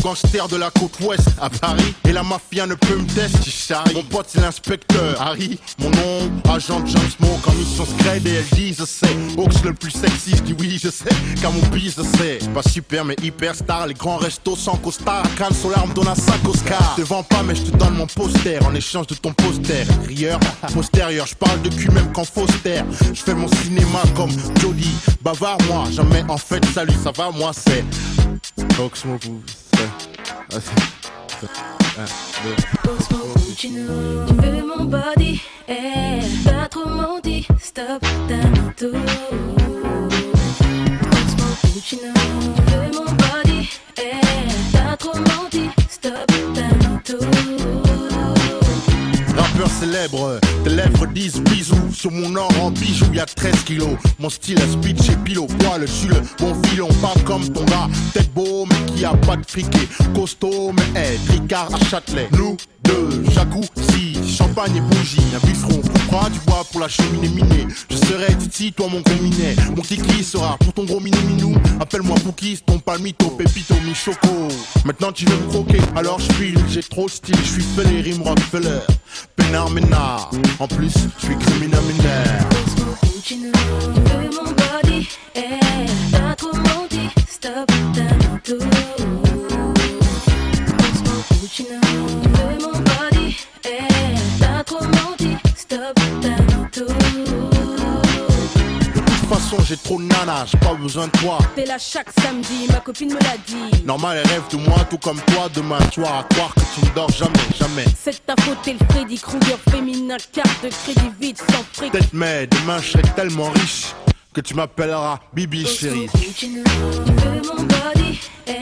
Le 0.07 0.13
plus 0.13 0.29
gros 0.31 0.47
gangster 0.47 0.49
de 0.49 0.57
la 0.57 0.71
côte 0.71 1.01
ouest 1.01 1.29
à 1.41 1.51
Paris. 1.51 1.95
Et 2.09 2.13
la 2.13 2.23
mafia 2.23 2.67
ne 2.67 2.75
peut 2.75 2.97
me 2.97 3.07
tester, 3.07 3.75
Mon 3.95 4.03
pote 4.05 4.27
c'est 4.29 4.41
l'inspecteur 4.41 5.21
Harry. 5.21 5.59
Mon 5.79 5.91
nom, 5.91 6.31
agent 6.49 6.85
James 6.87 7.11
Smoke 7.17 7.49
En 7.49 7.53
mission 7.53 7.85
secrète 7.85 8.25
et 8.27 8.35
elle 8.35 8.45
dit 8.53 8.75
je 8.79 8.85
sais. 8.85 9.17
Ox 9.37 9.65
le 9.65 9.75
plus 9.75 9.91
sexy, 9.91 10.37
je 10.37 10.43
dis 10.43 10.55
oui 10.59 10.79
je 10.83 10.91
sais. 10.91 11.11
Car 11.41 11.53
mon 11.53 11.63
bise 11.69 11.97
je 11.97 12.19
sais. 12.19 12.39
Pas 12.55 12.63
super 12.63 13.05
mais 13.05 13.17
hyper 13.23 13.55
star. 13.55 13.87
Les 13.89 13.95
grands 13.95 14.17
restos 14.17 14.57
sans 14.57 14.77
costard. 14.77 15.25
Cannes 15.37 15.55
Solar 15.55 15.87
me 15.87 15.93
donne 15.93 16.09
un 16.09 16.15
sac 16.15 16.41
Oscar 16.49 16.95
Je 16.97 17.03
te 17.03 17.09
vends 17.09 17.25
pas 17.25 17.43
mais 17.43 17.57
je 17.57 17.63
te 17.63 17.77
donne 17.77 17.95
mon 17.95 18.07
poster. 18.07 18.63
En 18.65 18.75
échange 18.75 19.09
de 19.09 19.15
ton 19.15 19.33
poster. 19.33 19.85
Rieur, 20.07 20.39
postérieur. 20.73 21.27
Je 21.27 21.35
parle 21.35 21.61
de 21.63 21.69
cul 21.69 21.91
même 21.91 22.13
qu'en 22.13 22.25
Foster. 22.25 22.83
Je 23.13 23.23
fais 23.23 23.35
mon 23.35 23.49
cinéma 23.49 24.03
comme 24.15 24.31
Jody. 24.61 24.91
Bavard 25.23 25.59
moi, 25.69 25.85
jamais 25.91 26.25
en 26.29 26.37
fait 26.37 26.65
Salut 26.73 26.95
ça 27.03 27.11
va 27.11 27.31
moi 27.31 27.51
c'est 27.53 27.85
Ox 28.79 29.05
Tu 33.57 33.69
veux 33.69 34.67
mon 34.67 34.85
body, 34.85 35.41
eh, 35.69 36.21
t'as 36.45 36.69
trop 36.69 36.89
menti, 36.89 37.47
stop, 37.61 38.05
t'as 38.29 38.49
tout. 38.77 38.93
Tu 41.85 41.97
veux 41.97 42.91
mon 42.93 43.05
body, 43.05 43.69
eh, 43.99 44.21
t'as 44.73 44.97
trop 44.97 45.19
menti, 45.19 45.71
stop, 45.89 46.27
tout. 47.05 47.86
Célèbre, 49.69 50.41
tes 50.65 50.71
lèvres 50.71 51.07
disent 51.07 51.41
bisous. 51.41 51.93
Sur 51.93 52.11
mon 52.11 52.35
or 52.37 52.51
en 52.63 52.71
bijoux, 52.71 53.13
y'a 53.13 53.27
13 53.27 53.65
kilos. 53.65 53.97
Mon 54.19 54.31
style 54.31 54.59
est 54.59 54.73
speech 54.73 55.11
et 55.11 55.17
pilo. 55.17 55.47
Poil, 55.47 55.83
je 55.83 55.93
suis 55.93 56.09
le 56.09 56.21
bon 56.39 56.55
filon 56.65 56.89
Pas 57.03 57.15
comme 57.25 57.49
ton 57.49 57.65
gars, 57.65 57.89
tête 58.13 58.33
beau 58.33 58.67
mais 58.67 58.93
qui 58.93 59.05
a 59.05 59.15
pas 59.15 59.37
de 59.37 59.45
friqué 59.47 59.89
Costaud 60.15 60.73
mais 60.73 61.01
hey, 61.01 61.19
tricard 61.27 61.69
à 61.75 61.85
Châtelet. 61.85 62.29
Nous 62.33 62.57
deux, 62.87 63.25
jacuzzi, 63.33 64.37
champagne 64.37 64.77
et 64.77 64.81
bougie. 64.81 65.23
Un 65.35 65.47
bifron, 65.47 65.81
pourquoi 65.81 66.31
du 66.31 66.39
bois 66.41 66.65
pour 66.71 66.81
la 66.81 66.89
cheminée 66.89 67.29
minée. 67.29 67.67
Je 67.91 67.97
serai 67.97 68.35
Titi, 68.37 68.73
toi 68.73 68.87
mon 68.89 69.03
minet 69.21 69.57
Mon 69.75 69.83
kiki 69.83 70.23
sera 70.23 70.57
pour 70.59 70.73
ton 70.73 70.85
gros 70.85 71.01
minou 71.01 71.21
minou. 71.29 71.55
Appelle-moi 71.81 72.17
Poukis, 72.25 72.61
ton 72.65 72.79
palmito, 72.79 73.31
pépito, 73.31 73.75
mi-choco 73.85 74.49
Maintenant 74.85 75.13
tu 75.13 75.25
veux 75.27 75.37
me 75.37 75.49
croquer, 75.49 75.81
alors 75.95 76.21
je 76.21 76.33
J'ai 76.69 76.83
trop 76.83 77.07
de 77.07 77.11
style, 77.11 77.37
je 77.43 77.51
suis 77.53 77.63
fêlé, 77.63 78.01
rime 78.01 78.23
Rockefeller 78.23 78.81
En 80.59 80.67
plus 80.67 80.93
je 81.19 81.27
suis 81.27 81.37
criminel 81.39 82.56
besoin 100.87 101.07
de 101.07 101.19
toi. 101.19 101.39
T'es 101.57 101.65
là 101.65 101.79
chaque 101.79 102.09
samedi, 102.23 102.67
ma 102.69 102.79
copine 102.81 103.13
me 103.13 103.19
l'a 103.19 103.37
dit. 103.47 103.85
Normal 103.85 104.19
elle 104.23 104.31
rêve 104.31 104.45
de 104.51 104.57
moi 104.57 104.79
tout 104.89 104.99
comme 104.99 105.21
toi 105.23 105.49
Demain. 105.53 105.79
Tu 105.91 106.01
vas 106.01 106.25
croire 106.31 106.55
que 106.55 106.61
tu 106.75 106.85
ne 106.87 106.95
dors 106.95 107.11
jamais, 107.11 107.33
jamais. 107.59 107.85
C'est 108.01 108.25
ta 108.25 108.35
faute, 108.41 108.59
t'es 108.63 108.75
le 108.75 108.79
Freddy 108.91 109.19
Krueger 109.19 109.59
féminin, 109.71 110.17
carte 110.33 110.63
de 110.63 110.69
crédit 110.69 111.11
vide 111.21 111.39
sans 111.39 111.65
fric. 111.73 111.91
Peut-être 111.93 112.13
mais 112.13 112.47
demain 112.47 112.79
je 112.81 112.93
serai 112.93 113.03
tellement 113.17 113.51
riche 113.51 113.87
Que 114.33 114.41
tu 114.41 114.55
m'appelleras 114.55 115.19
Bibi 115.33 115.67
chérie. 115.67 116.09
Tu 116.37 116.49
ne 116.49 116.59
veux 116.59 117.43
mon 117.49 117.63
body, 117.65 118.21
eh, 118.47 118.53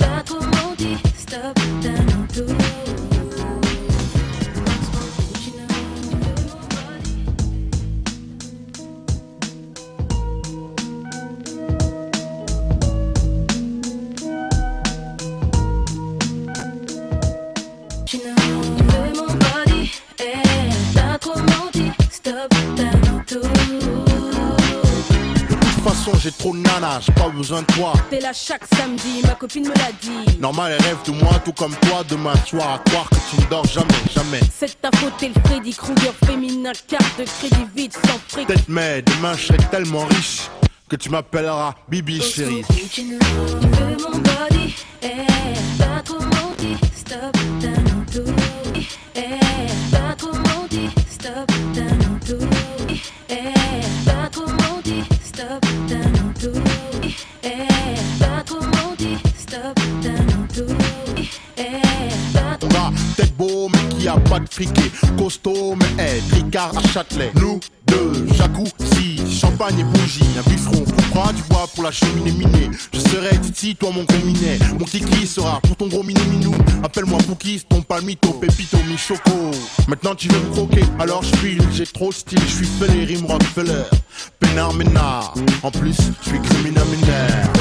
t'as 0.00 0.22
trop 0.24 0.40
menti, 0.40 0.96
stop, 1.16 1.58
De 22.32 23.36
toute 25.54 25.84
façon 25.84 26.12
j'ai 26.18 26.32
trop 26.32 26.56
de 26.56 26.60
nana, 26.62 26.98
j'ai 27.00 27.12
pas 27.12 27.28
besoin 27.28 27.60
de 27.60 27.66
toi. 27.74 27.92
T'es 28.08 28.20
là 28.20 28.32
chaque 28.32 28.62
samedi, 28.74 29.20
ma 29.24 29.34
copine 29.34 29.64
me 29.64 29.74
l'a 29.74 29.92
dit. 30.00 30.38
Normal 30.40 30.72
elle 30.78 30.82
rêve 30.86 30.96
de 31.04 31.10
moi 31.12 31.34
tout 31.44 31.52
comme 31.52 31.74
toi 31.76 32.02
Demain. 32.08 32.32
Tu 32.46 32.56
vas 32.56 32.80
croire 32.86 33.10
que 33.10 33.16
tu 33.30 33.36
ne 33.42 33.46
dors 33.50 33.66
jamais, 33.66 33.88
jamais. 34.14 34.40
C'est 34.58 34.80
ta 34.80 34.90
faute, 34.96 35.12
t'es 35.18 35.28
le 35.28 35.34
Freddy 35.44 35.74
Krueger 35.74 36.14
féminin, 36.24 36.72
carte 36.88 37.18
de 37.18 37.24
crédit 37.24 37.66
vide 37.76 37.92
sans 37.92 38.18
fric. 38.28 38.46
Peut-être 38.46 38.68
mais 38.68 39.02
demain 39.02 39.34
je 39.36 39.48
serai 39.48 39.58
tellement 39.70 40.06
riche 40.06 40.48
Que 40.88 40.96
tu 40.96 41.10
m'appelleras 41.10 41.74
Bibi 41.88 42.22
chérie. 42.22 42.64
mon 44.10 44.18
body, 44.18 44.74
eh, 45.02 45.08
Châtelet. 66.92 67.32
Nous 67.36 67.58
deux, 67.86 68.26
jacuzzi, 68.34 69.18
champagne 69.40 69.78
et 69.78 69.84
bougie. 69.84 70.26
Un 70.38 70.50
bifron 70.50 70.84
pourquoi 70.84 71.32
du 71.32 71.42
bois 71.44 71.66
pour 71.74 71.84
la 71.84 71.90
cheminée 71.90 72.32
minée. 72.32 72.68
Je 72.92 72.98
serai 72.98 73.38
Titi, 73.40 73.74
toi 73.74 73.90
mon 73.94 74.04
gros 74.04 74.18
minet. 74.26 74.58
Mon 74.78 74.84
kiki 74.84 75.26
sera 75.26 75.58
pour 75.62 75.74
ton 75.76 75.88
gros 75.88 76.02
miné 76.02 76.20
minou. 76.30 76.54
Appelle-moi 76.84 77.18
Poukis, 77.26 77.62
ton 77.66 77.80
palmito, 77.80 78.32
pépito, 78.34 78.76
mi 78.86 78.98
choco. 78.98 79.52
Maintenant 79.88 80.14
tu 80.14 80.28
veux 80.28 80.40
me 80.40 80.52
croquer, 80.52 80.84
alors 80.98 81.22
je 81.22 81.34
file. 81.36 81.62
J'ai 81.72 81.86
trop 81.86 82.12
style, 82.12 82.40
je 82.46 82.56
suis 82.56 82.66
pelé, 82.78 83.06
rime 83.06 83.24
Rockefeller. 83.24 83.84
Pénard, 84.38 84.74
ménard. 84.74 85.32
En 85.62 85.70
plus, 85.70 85.96
je 85.96 86.28
suis 86.28 86.40
criminel 86.40 86.84
mineur. 86.88 87.52